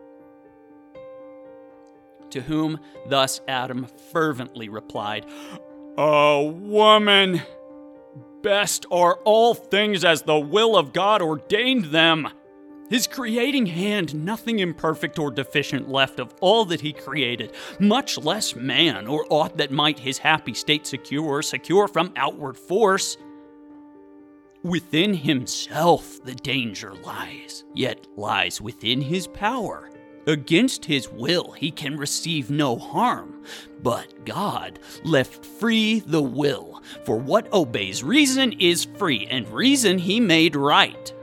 To 2.32 2.42
whom 2.42 2.80
thus 3.08 3.42
Adam 3.48 3.88
fervently 4.12 4.70
replied, 4.70 5.26
A 5.98 6.44
woman! 6.44 7.42
Best 8.42 8.86
are 8.92 9.20
all 9.24 9.54
things 9.54 10.04
as 10.04 10.24
the 10.24 10.40
will 10.40 10.76
of 10.76 10.92
God 10.92 11.22
ordained 11.22 11.86
them. 11.86 12.28
His 12.90 13.08
creating 13.08 13.66
hand, 13.68 14.14
nothing 14.14 14.60
imperfect 14.60 15.18
or 15.18 15.32
deficient 15.32 15.90
left 15.90 16.20
of 16.20 16.34
all 16.42 16.66
that 16.66 16.82
he 16.82 16.94
created, 16.94 17.54
much 17.80 18.18
less 18.18 18.56
man 18.56 19.08
or 19.08 19.26
aught 19.30 19.58
that 19.58 19.72
might 19.72 20.00
his 20.00 20.18
happy 20.18 20.54
state 20.54 20.86
secure, 20.86 21.42
secure 21.42 21.88
from 21.88 22.14
outward 22.16 22.58
force. 22.58 23.18
Within 24.64 25.14
himself 25.14 26.24
the 26.24 26.36
danger 26.36 26.94
lies, 26.94 27.64
yet 27.74 28.08
lies 28.16 28.62
within 28.62 29.02
his 29.02 29.28
power. 29.28 29.90
Against 30.26 30.86
his 30.86 31.10
will 31.10 31.52
he 31.52 31.70
can 31.70 31.98
receive 31.98 32.50
no 32.50 32.78
harm, 32.78 33.44
but 33.82 34.26
God 34.26 34.80
left 35.04 35.46
free 35.46 36.00
the 36.00 36.22
will, 36.22 36.82
for 37.04 37.18
what 37.18 37.52
obeys 37.52 38.04
reason 38.04 38.54
is 38.54 38.86
free, 38.86 39.28
and 39.30 39.50
reason 39.50 39.98
he 39.98 40.22
made 40.22 40.56
right. 40.56 41.14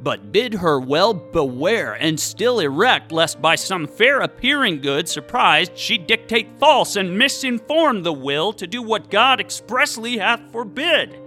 But 0.00 0.30
bid 0.30 0.54
her 0.54 0.78
well 0.78 1.12
beware 1.12 1.94
and 1.94 2.18
still 2.20 2.60
erect, 2.60 3.10
lest 3.10 3.42
by 3.42 3.56
some 3.56 3.86
fair 3.86 4.20
appearing 4.20 4.80
good 4.80 5.08
surprised 5.08 5.76
she 5.76 5.98
dictate 5.98 6.58
false 6.58 6.94
and 6.94 7.18
misinform 7.20 8.04
the 8.04 8.12
will 8.12 8.52
to 8.54 8.66
do 8.66 8.80
what 8.80 9.10
God 9.10 9.40
expressly 9.40 10.18
hath 10.18 10.52
forbid. 10.52 11.18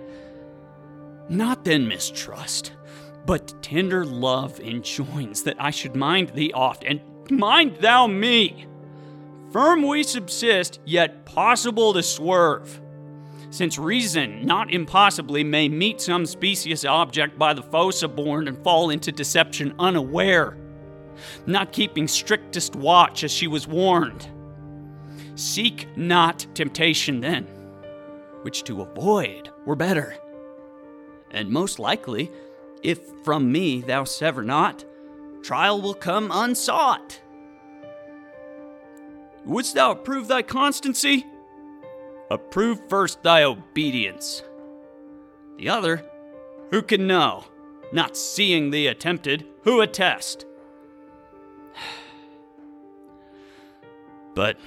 Not 1.28 1.66
then 1.66 1.88
mistrust, 1.88 2.74
but 3.26 3.62
tender 3.62 4.06
love 4.06 4.60
enjoins 4.60 5.44
that 5.44 5.58
I 5.60 5.72
should 5.72 5.96
mind 5.96 6.30
thee 6.30 6.54
oft, 6.54 6.84
and 6.86 7.02
mind 7.30 7.78
thou 7.78 8.08
me. 8.08 8.68
Firm 9.52 9.86
we 9.86 10.04
subsist, 10.04 10.80
yet 10.86 11.26
possible 11.26 11.94
to 11.94 12.04
swerve. 12.04 12.82
Since 13.52 13.78
reason, 13.78 14.46
not 14.46 14.72
impossibly, 14.72 15.44
may 15.44 15.68
meet 15.68 16.00
some 16.00 16.26
specious 16.26 16.86
object 16.86 17.38
by 17.38 17.54
the 17.54 17.62
foe 17.62 17.92
suborned 17.92 18.48
and 18.48 18.58
fall 18.64 18.90
into 18.90 19.12
deception 19.12 19.76
unaware, 19.78 20.56
not 21.46 21.74
keeping 21.74 22.08
strictest 22.08 22.78
watch 22.78 23.26
as 23.26 23.32
she 23.32 23.48
was 23.48 23.68
warned. 23.68 24.26
Seek 25.36 25.86
not 25.98 26.48
temptation 26.54 27.20
then, 27.20 27.44
which 28.44 28.64
to 28.64 28.84
avoid 28.84 29.50
were 29.66 29.76
better. 29.76 30.16
And 31.30 31.50
most 31.50 31.78
likely, 31.78 32.32
if 32.84 33.00
from 33.26 33.52
me 33.52 33.82
thou 33.82 34.06
sever 34.06 34.44
not, 34.44 34.86
trial 35.44 35.82
will 35.82 35.94
come 35.94 36.32
unsought. 36.34 37.20
Wouldst 39.46 39.76
thou 39.76 39.92
approve 39.92 40.30
thy 40.30 40.42
constancy? 40.42 41.26
Approve 42.32 42.80
first 42.88 43.22
thy 43.24 43.44
obedience. 43.44 44.42
The 45.58 45.68
other, 45.68 46.02
who 46.70 46.82
can 46.82 47.06
know? 47.06 47.44
Not 47.92 48.16
seeing 48.16 48.72
thee 48.72 48.88
attempted, 48.88 49.46
who 49.64 49.82
attest? 49.82 50.46
But 54.34 54.58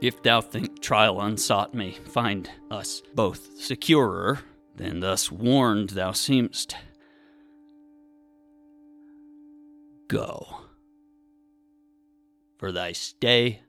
if 0.00 0.22
thou 0.22 0.40
think 0.40 0.80
trial 0.80 1.20
unsought 1.20 1.74
may 1.74 1.90
find 1.90 2.48
us 2.70 3.02
both 3.12 3.58
securer, 3.58 4.38
than 4.76 5.00
thus 5.00 5.32
warned 5.32 5.90
thou 5.90 6.12
seemst. 6.12 6.76
Go. 10.06 10.60
For 12.56 12.70
thy 12.70 12.92
stay 12.92 13.62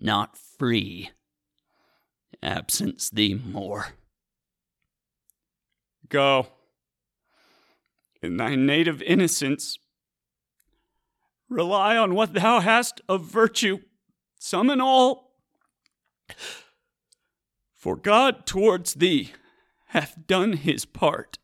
not 0.00 0.36
free 0.36 1.10
absence 2.42 3.10
thee 3.10 3.34
more. 3.34 3.88
Go. 6.08 6.48
In 8.22 8.36
thy 8.36 8.54
native 8.54 9.00
innocence, 9.02 9.78
rely 11.48 11.96
on 11.96 12.14
what 12.14 12.34
thou 12.34 12.60
hast 12.60 13.00
of 13.08 13.24
virtue, 13.24 13.78
some 14.38 14.70
and 14.70 14.82
all. 14.82 15.34
For 17.74 17.96
God 17.96 18.46
towards 18.46 18.94
thee 18.94 19.32
hath 19.86 20.26
done 20.26 20.52
his 20.52 20.84
part. 20.84 21.38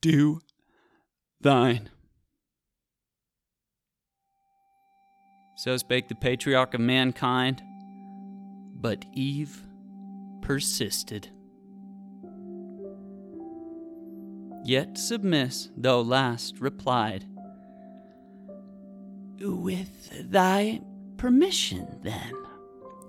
Do 0.00 0.40
thine. 1.40 1.88
So 5.56 5.76
spake 5.76 6.08
the 6.08 6.14
patriarch 6.14 6.74
of 6.74 6.80
mankind 6.80 7.62
but 8.80 9.04
Eve 9.12 9.66
persisted. 10.40 11.28
Yet 14.64 14.98
submiss, 14.98 15.70
though 15.76 16.00
last, 16.00 16.60
replied, 16.60 17.26
With 19.40 20.30
thy 20.30 20.80
permission, 21.16 22.00
then, 22.02 22.32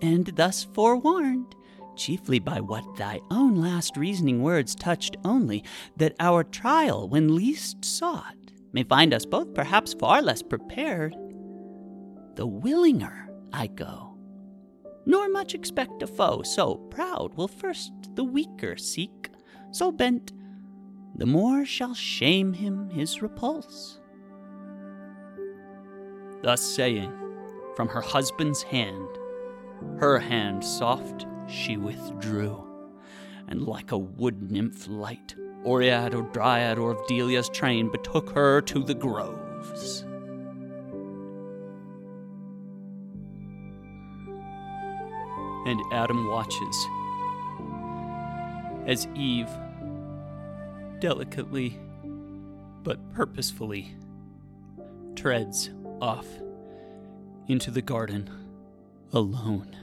and 0.01 0.25
thus 0.35 0.63
forewarned, 0.63 1.53
chiefly 1.95 2.39
by 2.39 2.61
what 2.61 2.95
thy 2.95 3.19
own 3.29 3.55
last 3.55 3.97
reasoning 3.97 4.41
words 4.41 4.73
touched 4.73 5.17
only, 5.25 5.63
that 5.97 6.15
our 6.19 6.43
trial, 6.43 7.09
when 7.09 7.35
least 7.35 7.83
sought, 7.83 8.35
may 8.71 8.83
find 8.83 9.13
us 9.13 9.25
both 9.25 9.53
perhaps 9.53 9.93
far 9.93 10.21
less 10.21 10.41
prepared, 10.41 11.13
the 12.35 12.47
willinger 12.47 13.27
I 13.51 13.67
go 13.67 14.08
nor 15.09 15.27
much 15.27 15.55
expect 15.55 16.03
a 16.03 16.07
foe. 16.07 16.43
So 16.43 16.75
proud 16.75 17.33
will 17.33 17.47
first 17.47 17.91
the 18.13 18.23
weaker 18.23 18.77
seek, 18.77 19.31
so 19.71 19.91
bent, 19.91 20.33
the 21.15 21.25
more 21.25 21.65
shall 21.65 21.95
shame 21.95 22.53
him 22.53 22.91
his 22.91 23.19
repulse. 23.19 23.99
Thus 26.43 26.61
saying, 26.61 27.11
from 27.75 27.87
her 27.87 28.01
husband's 28.01 28.61
hand, 28.61 29.07
her 29.97 30.19
hand 30.19 30.63
soft 30.63 31.25
she 31.47 31.75
withdrew, 31.75 32.63
and 33.47 33.63
like 33.63 33.91
a 33.91 33.97
wood 33.97 34.51
nymph 34.51 34.87
light, 34.87 35.33
Oread 35.65 36.13
or 36.13 36.21
Dryad 36.31 36.77
or 36.77 36.91
of 36.91 37.07
Delia's 37.07 37.49
train, 37.49 37.89
betook 37.89 38.29
her 38.29 38.61
to 38.61 38.83
the 38.83 38.93
groves. 38.93 40.05
And 45.65 45.81
Adam 45.91 46.27
watches 46.27 46.87
as 48.87 49.07
Eve 49.15 49.49
delicately 50.99 51.77
but 52.83 52.97
purposefully 53.13 53.93
treads 55.15 55.69
off 56.01 56.25
into 57.47 57.71
the 57.71 57.81
garden 57.81 58.29
alone. 59.11 59.75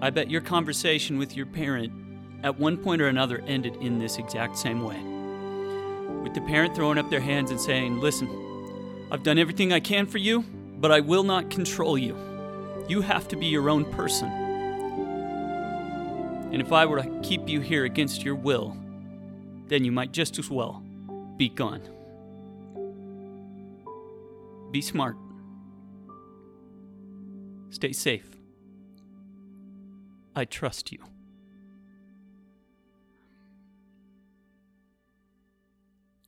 I 0.00 0.10
bet 0.10 0.30
your 0.30 0.40
conversation 0.40 1.18
with 1.18 1.36
your 1.36 1.46
parent 1.46 1.92
at 2.42 2.58
one 2.58 2.76
point 2.76 3.00
or 3.00 3.08
another 3.08 3.42
ended 3.46 3.76
in 3.76 3.98
this 3.98 4.18
exact 4.18 4.58
same 4.58 4.82
way 4.82 5.21
with 6.22 6.34
the 6.34 6.40
parent 6.40 6.74
throwing 6.74 6.98
up 6.98 7.10
their 7.10 7.20
hands 7.20 7.50
and 7.50 7.60
saying, 7.60 8.00
Listen, 8.00 8.28
I've 9.10 9.22
done 9.22 9.38
everything 9.38 9.72
I 9.72 9.80
can 9.80 10.06
for 10.06 10.18
you, 10.18 10.42
but 10.78 10.90
I 10.90 11.00
will 11.00 11.22
not 11.22 11.50
control 11.50 11.98
you. 11.98 12.16
You 12.88 13.00
have 13.00 13.28
to 13.28 13.36
be 13.36 13.46
your 13.46 13.68
own 13.68 13.84
person. 13.92 14.28
And 16.52 16.60
if 16.60 16.72
I 16.72 16.86
were 16.86 17.02
to 17.02 17.20
keep 17.22 17.48
you 17.48 17.60
here 17.60 17.84
against 17.84 18.22
your 18.22 18.34
will, 18.34 18.76
then 19.68 19.84
you 19.84 19.92
might 19.92 20.12
just 20.12 20.38
as 20.38 20.50
well 20.50 20.82
be 21.36 21.48
gone. 21.48 21.82
Be 24.70 24.80
smart. 24.80 25.16
Stay 27.70 27.92
safe. 27.92 28.36
I 30.36 30.44
trust 30.44 30.92
you. 30.92 30.98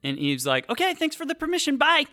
And 0.04 0.18
Eve's 0.18 0.46
like, 0.46 0.68
okay, 0.68 0.92
thanks 0.94 1.16
for 1.16 1.24
the 1.24 1.34
permission. 1.34 1.78
Bye. 1.78 2.04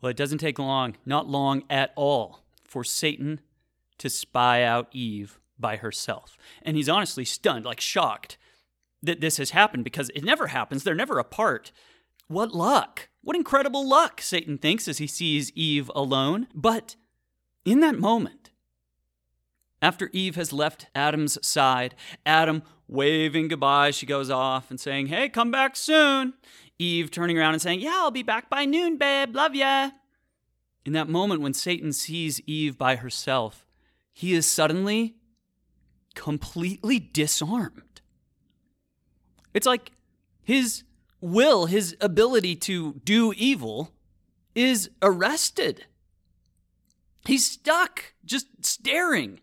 Well, 0.00 0.10
it 0.10 0.16
doesn't 0.16 0.38
take 0.38 0.58
long, 0.58 0.96
not 1.04 1.28
long 1.28 1.64
at 1.68 1.92
all, 1.96 2.40
for 2.64 2.84
Satan 2.84 3.40
to 3.98 4.08
spy 4.08 4.62
out 4.62 4.88
Eve 4.92 5.38
by 5.58 5.76
herself. 5.76 6.38
And 6.62 6.76
he's 6.76 6.88
honestly 6.88 7.24
stunned, 7.24 7.66
like 7.66 7.80
shocked 7.80 8.38
that 9.02 9.20
this 9.20 9.36
has 9.36 9.50
happened 9.50 9.84
because 9.84 10.10
it 10.14 10.24
never 10.24 10.46
happens. 10.46 10.84
They're 10.84 10.94
never 10.94 11.18
apart. 11.18 11.72
What 12.28 12.52
luck! 12.52 13.08
What 13.22 13.36
incredible 13.36 13.86
luck, 13.86 14.22
Satan 14.22 14.56
thinks 14.56 14.88
as 14.88 14.98
he 14.98 15.06
sees 15.06 15.52
Eve 15.54 15.90
alone. 15.94 16.46
But 16.54 16.96
in 17.66 17.80
that 17.80 17.98
moment, 17.98 18.50
after 19.82 20.08
Eve 20.12 20.36
has 20.36 20.52
left 20.52 20.86
Adam's 20.94 21.44
side, 21.46 21.94
Adam 22.24 22.62
waving 22.90 23.48
goodbye, 23.48 23.92
she 23.92 24.04
goes 24.04 24.30
off 24.30 24.70
and 24.70 24.80
saying, 24.80 25.06
Hey, 25.06 25.28
come 25.28 25.50
back 25.50 25.76
soon. 25.76 26.34
Eve 26.78 27.10
turning 27.10 27.38
around 27.38 27.54
and 27.54 27.62
saying, 27.62 27.80
Yeah, 27.80 27.96
I'll 27.96 28.10
be 28.10 28.22
back 28.22 28.50
by 28.50 28.64
noon, 28.64 28.96
babe. 28.98 29.34
Love 29.34 29.54
ya. 29.54 29.90
In 30.84 30.92
that 30.94 31.08
moment 31.08 31.42
when 31.42 31.54
Satan 31.54 31.92
sees 31.92 32.40
Eve 32.46 32.76
by 32.76 32.96
herself, 32.96 33.66
he 34.12 34.32
is 34.32 34.46
suddenly 34.46 35.16
completely 36.14 36.98
disarmed. 36.98 38.00
It's 39.54 39.66
like 39.66 39.92
his 40.42 40.84
will, 41.20 41.66
his 41.66 41.96
ability 42.00 42.56
to 42.56 42.94
do 43.04 43.32
evil, 43.36 43.92
is 44.54 44.90
arrested. 45.02 45.86
He's 47.26 47.46
stuck 47.46 48.14
just 48.24 48.46
staring 48.62 49.40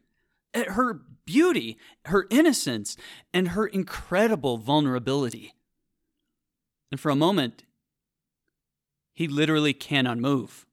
at 0.54 0.70
her 0.70 1.02
beauty, 1.28 1.78
her 2.06 2.26
innocence, 2.32 2.98
and 3.32 3.50
her 3.50 3.68
incredible 3.68 4.58
vulnerability. 4.58 5.54
And 6.92 7.00
for 7.00 7.12
a 7.12 7.16
moment, 7.16 7.66
he 9.14 9.28
literally 9.28 9.74
cannot 9.74 10.18
move. 10.18 10.66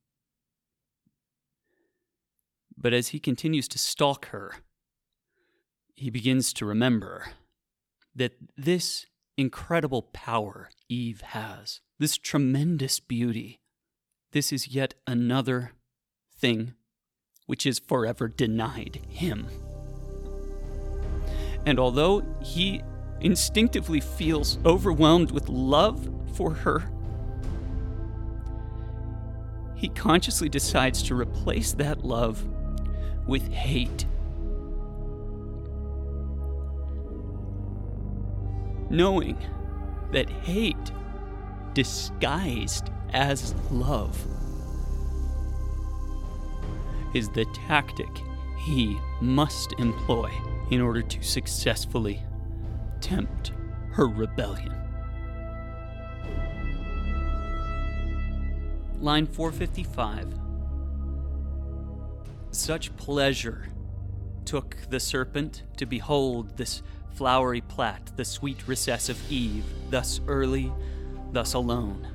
But 2.77 2.95
as 2.95 3.09
he 3.09 3.19
continues 3.19 3.69
to 3.69 3.79
stalk 3.79 4.27
her, 4.27 4.55
he 5.95 6.09
begins 6.09 6.53
to 6.55 6.67
remember 6.67 7.27
that 8.15 8.33
this 8.57 9.07
incredible 9.37 10.03
power 10.03 10.71
Eve 10.89 11.21
has, 11.21 11.81
this 11.99 12.17
tremendous 12.17 13.01
beauty, 13.01 13.61
this 14.33 14.53
is 14.53 14.69
yet 14.69 14.95
another 15.07 15.73
thing 16.37 16.75
which 17.47 17.67
is 17.67 17.79
forever 17.79 18.29
denied 18.29 19.01
him. 19.09 19.47
And 21.67 21.79
although 21.79 22.23
he 22.43 22.83
instinctively 23.21 24.01
feels 24.01 24.59
overwhelmed 24.67 25.31
with 25.31 25.49
love 25.49 26.09
for 26.35 26.53
her, 26.53 26.85
he 29.75 29.89
consciously 29.89 30.49
decides 30.49 31.03
to 31.05 31.15
replace 31.15 31.73
that 31.73 32.05
love 32.05 32.45
with 33.27 33.49
hate. 33.49 34.07
Knowing 38.91 39.37
that 40.13 40.29
hate, 40.29 40.93
disguised 41.73 42.91
as 43.13 43.55
love, 43.71 44.27
is 47.15 47.29
the 47.31 47.45
tactic 47.67 48.09
he 48.59 48.99
must 49.21 49.73
employ 49.79 50.31
in 50.71 50.81
order 50.81 51.03
to 51.03 51.23
successfully 51.23 52.23
tempt 53.01 53.53
her 53.93 54.07
rebellion. 54.07 54.75
Line 59.01 59.27
455 59.27 60.35
Such 62.51 62.97
pleasure 62.97 63.69
took 64.45 64.77
the 64.89 65.01
serpent 65.01 65.65
to 65.77 65.87
behold 65.87 66.57
this 66.57 66.83
flowery 67.13 67.61
plat, 67.61 68.13
the 68.17 68.25
sweet 68.25 68.67
recess 68.67 69.09
of 69.09 69.31
Eve, 69.31 69.65
thus 69.91 70.21
early, 70.27 70.73
thus 71.33 71.55
alone. 71.55 72.09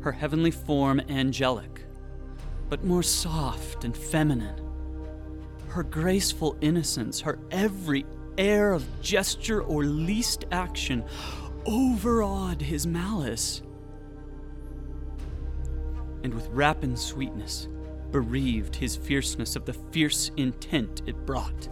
Her 0.00 0.12
heavenly 0.12 0.50
form 0.50 1.00
angelic, 1.08 1.84
but 2.68 2.84
more 2.84 3.02
soft 3.02 3.84
and 3.84 3.96
feminine 3.96 4.67
her 5.68 5.82
graceful 5.82 6.56
innocence, 6.60 7.20
her 7.20 7.38
every 7.50 8.04
air 8.36 8.72
of 8.72 8.84
gesture 9.02 9.62
or 9.62 9.84
least 9.84 10.44
action 10.50 11.04
overawed 11.66 12.60
his 12.60 12.86
malice. 12.86 13.62
And 16.24 16.34
with 16.34 16.48
rapid 16.48 16.98
sweetness, 16.98 17.68
bereaved 18.10 18.74
his 18.74 18.96
fierceness 18.96 19.56
of 19.56 19.64
the 19.64 19.74
fierce 19.74 20.30
intent 20.36 21.02
it 21.06 21.16
brought. 21.26 21.68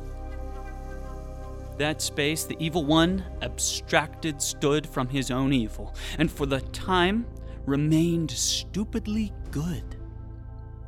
That 1.78 2.00
space, 2.00 2.44
the 2.44 2.56
evil 2.58 2.84
one, 2.84 3.24
abstracted, 3.42 4.40
stood 4.40 4.86
from 4.86 5.08
his 5.08 5.30
own 5.30 5.52
evil, 5.52 5.94
and 6.18 6.30
for 6.30 6.46
the 6.46 6.60
time 6.60 7.26
remained 7.66 8.30
stupidly 8.30 9.32
good 9.50 9.95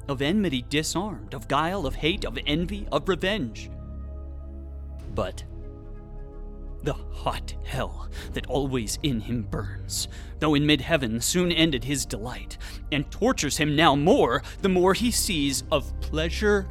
of 0.08 0.22
enmity 0.22 0.64
disarmed, 0.68 1.34
of 1.34 1.48
guile, 1.48 1.86
of 1.86 1.96
hate, 1.96 2.24
of 2.24 2.38
envy, 2.46 2.86
of 2.90 3.08
revenge. 3.08 3.70
But 5.14 5.44
the 6.82 6.94
hot 6.94 7.54
hell 7.64 8.08
that 8.32 8.46
always 8.46 8.98
in 9.02 9.20
him 9.20 9.42
burns, 9.42 10.08
though 10.38 10.54
in 10.54 10.64
mid 10.64 10.80
heaven 10.80 11.20
soon 11.20 11.52
ended 11.52 11.84
his 11.84 12.06
delight, 12.06 12.56
and 12.90 13.10
tortures 13.10 13.56
him 13.56 13.74
now 13.76 13.94
more 13.94 14.42
the 14.62 14.68
more 14.68 14.94
he 14.94 15.10
sees 15.10 15.64
of 15.70 15.98
pleasure 16.00 16.68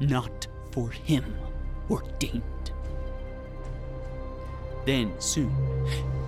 not 0.00 0.46
for 0.72 0.90
him 0.90 1.36
ordained. 1.90 2.42
Then 4.86 5.12
soon 5.20 5.54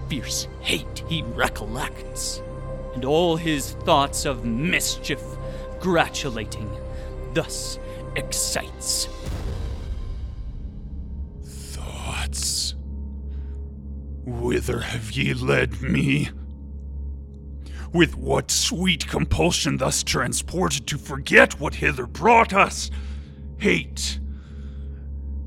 fierce 0.09 0.47
hate 0.61 1.03
he 1.09 1.23
recollects, 1.23 2.43
and 2.95 3.05
all 3.05 3.37
his 3.37 3.73
thoughts 3.73 4.25
of 4.25 4.45
mischief 4.45 5.23
congratulating, 5.81 6.71
thus 7.35 7.79
excites. 8.17 9.09
Thoughts. 11.45 12.75
Whither 14.25 14.81
have 14.81 15.13
ye 15.13 15.35
led 15.35 15.81
me? 15.83 16.31
With 17.93 18.17
what 18.17 18.51
sweet 18.51 19.07
compulsion 19.07 19.77
thus 19.77 20.03
transported 20.03 20.87
to 20.89 20.99
forget 20.99 21.61
what 21.61 21.77
hither 21.77 22.07
brought 22.07 22.53
us? 22.53 22.91
Hate. 23.59 24.19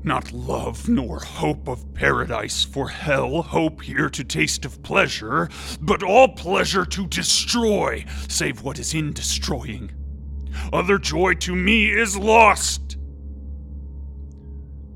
Not 0.02 0.32
love 0.32 0.88
nor 0.88 1.20
hope 1.20 1.68
of 1.68 1.92
paradise 1.92 2.64
for 2.64 2.88
hell, 2.88 3.42
hope 3.42 3.82
here 3.82 4.08
to 4.08 4.24
taste 4.24 4.64
of 4.64 4.82
pleasure, 4.82 5.50
but 5.82 6.02
all 6.02 6.28
pleasure 6.28 6.86
to 6.86 7.06
destroy, 7.06 8.06
save 8.26 8.62
what 8.62 8.78
is 8.78 8.94
in 8.94 9.12
destroying 9.12 9.90
other 10.72 10.98
joy 10.98 11.34
to 11.34 11.54
me 11.54 11.90
is 11.90 12.16
lost. 12.16 12.96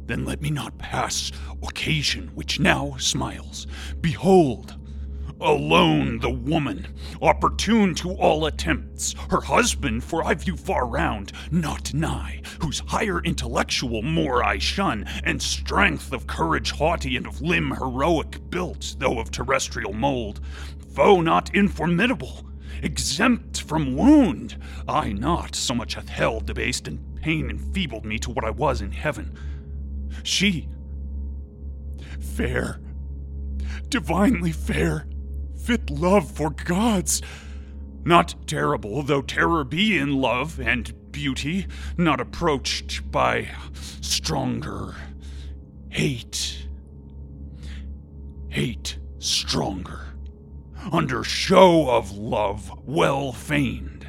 Then 0.07 0.25
let 0.25 0.43
me 0.43 0.51
not 0.51 0.77
pass 0.79 1.33
occasion 1.63 2.31
which 2.35 2.61
now 2.61 2.97
smiles. 2.99 3.67
Behold, 4.01 4.77
alone 5.41 6.19
the 6.21 6.31
woman, 6.31 6.87
opportune 7.21 7.95
to 7.95 8.13
all 8.13 8.47
attempts, 8.47 9.15
her 9.31 9.41
husband, 9.41 10.05
for 10.05 10.25
I 10.25 10.35
view 10.35 10.57
far 10.57 10.87
round, 10.87 11.33
not 11.51 11.93
nigh, 11.95 12.43
whose 12.61 12.81
higher 12.81 13.21
intellectual 13.23 14.03
more 14.03 14.45
I 14.45 14.59
shun, 14.59 15.05
and 15.25 15.41
strength 15.41 16.13
of 16.13 16.27
courage 16.27 16.71
haughty 16.71 17.17
and 17.17 17.27
of 17.27 17.41
limb 17.41 17.71
heroic 17.73 18.51
built, 18.51 18.97
though 18.99 19.19
of 19.19 19.31
terrestrial 19.31 19.93
mold, 19.93 20.41
foe 20.95 21.21
not 21.21 21.53
informidable, 21.55 22.45
exempt 22.83 23.63
from 23.63 23.97
wound. 23.97 24.57
I 24.89 25.13
not 25.13 25.55
so 25.55 25.75
much 25.75 25.95
hath 25.95 26.09
hell 26.09 26.41
debased 26.41 26.89
and 26.89 27.17
pain 27.17 27.51
enfeebled 27.51 28.05
me 28.05 28.19
to 28.21 28.31
what 28.31 28.45
I 28.45 28.51
was 28.51 28.81
in 28.81 28.93
heaven. 28.93 29.37
She, 30.23 30.69
fair, 32.21 32.81
divinely 33.89 34.53
fair, 34.53 35.07
fit 35.57 35.91
love 35.91 36.31
for 36.31 36.51
gods. 36.51 37.23
Not 38.05 38.35
terrible, 38.47 39.03
though 39.03 39.23
terror 39.23 39.65
be 39.65 39.97
in 39.97 40.21
love 40.21 40.61
and 40.61 41.11
beauty, 41.11 41.67
not 41.97 42.21
approached 42.21 43.11
by 43.11 43.49
stronger 44.01 44.95
hate. 45.95 46.67
Hate 48.49 48.99
stronger, 49.21 50.04
under 50.93 51.25
show 51.25 51.91
of 51.91 52.13
love 52.13 52.71
well 52.87 53.33
feigned, 53.33 54.07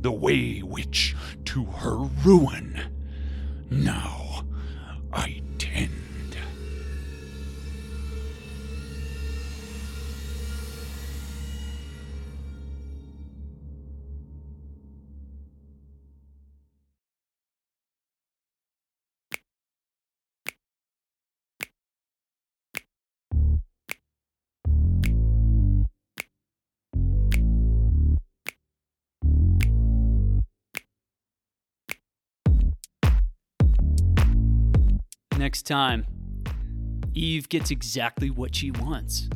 the 0.00 0.12
way 0.12 0.60
which 0.60 1.14
to 1.46 1.64
her 1.64 1.96
ruin. 1.96 2.80
Now 3.70 4.42
I 5.12 5.40
time, 35.64 36.06
Eve 37.14 37.48
gets 37.48 37.70
exactly 37.70 38.30
what 38.30 38.54
she 38.54 38.70
wants. 38.70 39.28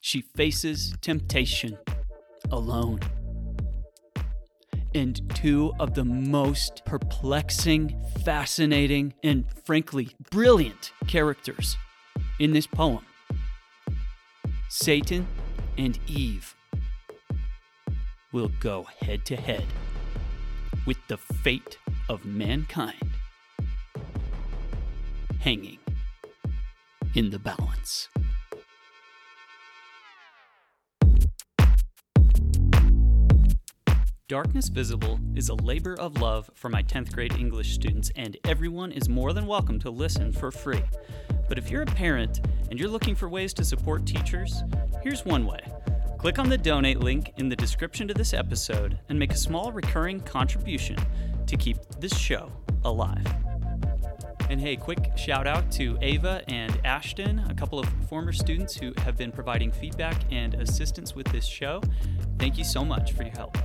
She 0.00 0.20
faces 0.20 0.94
temptation 1.00 1.78
alone. 2.50 3.00
And 4.94 5.20
two 5.34 5.72
of 5.80 5.94
the 5.94 6.04
most 6.04 6.82
perplexing, 6.84 8.00
fascinating, 8.24 9.14
and 9.22 9.44
frankly 9.64 10.10
brilliant 10.30 10.92
characters 11.06 11.76
in 12.38 12.52
this 12.52 12.66
poem 12.66 13.04
Satan 14.68 15.26
and 15.78 15.98
Eve 16.06 16.54
will 18.32 18.50
go 18.60 18.86
head 19.00 19.24
to 19.26 19.36
head 19.36 19.64
with 20.86 20.98
the 21.08 21.16
fate 21.16 21.78
of 22.08 22.24
mankind 22.24 23.13
hanging 25.44 25.76
in 27.14 27.28
the 27.28 27.38
balance. 27.38 28.08
Darkness 34.26 34.70
Visible 34.70 35.20
is 35.36 35.50
a 35.50 35.54
labor 35.54 35.92
of 36.00 36.18
love 36.18 36.50
for 36.54 36.70
my 36.70 36.82
10th 36.82 37.12
grade 37.12 37.34
English 37.34 37.74
students, 37.74 38.10
and 38.16 38.38
everyone 38.44 38.90
is 38.90 39.10
more 39.10 39.34
than 39.34 39.46
welcome 39.46 39.78
to 39.80 39.90
listen 39.90 40.32
for 40.32 40.50
free. 40.50 40.82
But 41.46 41.58
if 41.58 41.70
you're 41.70 41.82
a 41.82 41.86
parent 41.86 42.40
and 42.70 42.80
you're 42.80 42.88
looking 42.88 43.14
for 43.14 43.28
ways 43.28 43.52
to 43.52 43.66
support 43.66 44.06
teachers, 44.06 44.62
here's 45.02 45.26
one 45.26 45.44
way. 45.44 45.60
Click 46.16 46.38
on 46.38 46.48
the 46.48 46.56
donate 46.56 47.00
link 47.00 47.34
in 47.36 47.50
the 47.50 47.56
description 47.56 48.08
to 48.08 48.14
this 48.14 48.32
episode 48.32 48.98
and 49.10 49.18
make 49.18 49.34
a 49.34 49.36
small 49.36 49.72
recurring 49.72 50.20
contribution 50.20 50.96
to 51.46 51.58
keep 51.58 51.76
this 52.00 52.16
show 52.16 52.50
alive. 52.82 53.43
And 54.54 54.62
hey, 54.62 54.76
quick 54.76 55.10
shout 55.16 55.48
out 55.48 55.68
to 55.72 55.98
Ava 56.00 56.40
and 56.46 56.78
Ashton, 56.84 57.40
a 57.50 57.54
couple 57.54 57.80
of 57.80 57.88
former 58.08 58.30
students 58.30 58.76
who 58.76 58.92
have 58.98 59.16
been 59.16 59.32
providing 59.32 59.72
feedback 59.72 60.14
and 60.30 60.54
assistance 60.54 61.12
with 61.12 61.26
this 61.32 61.44
show. 61.44 61.82
Thank 62.38 62.56
you 62.56 62.62
so 62.62 62.84
much 62.84 63.14
for 63.14 63.24
your 63.24 63.32
help. 63.32 63.58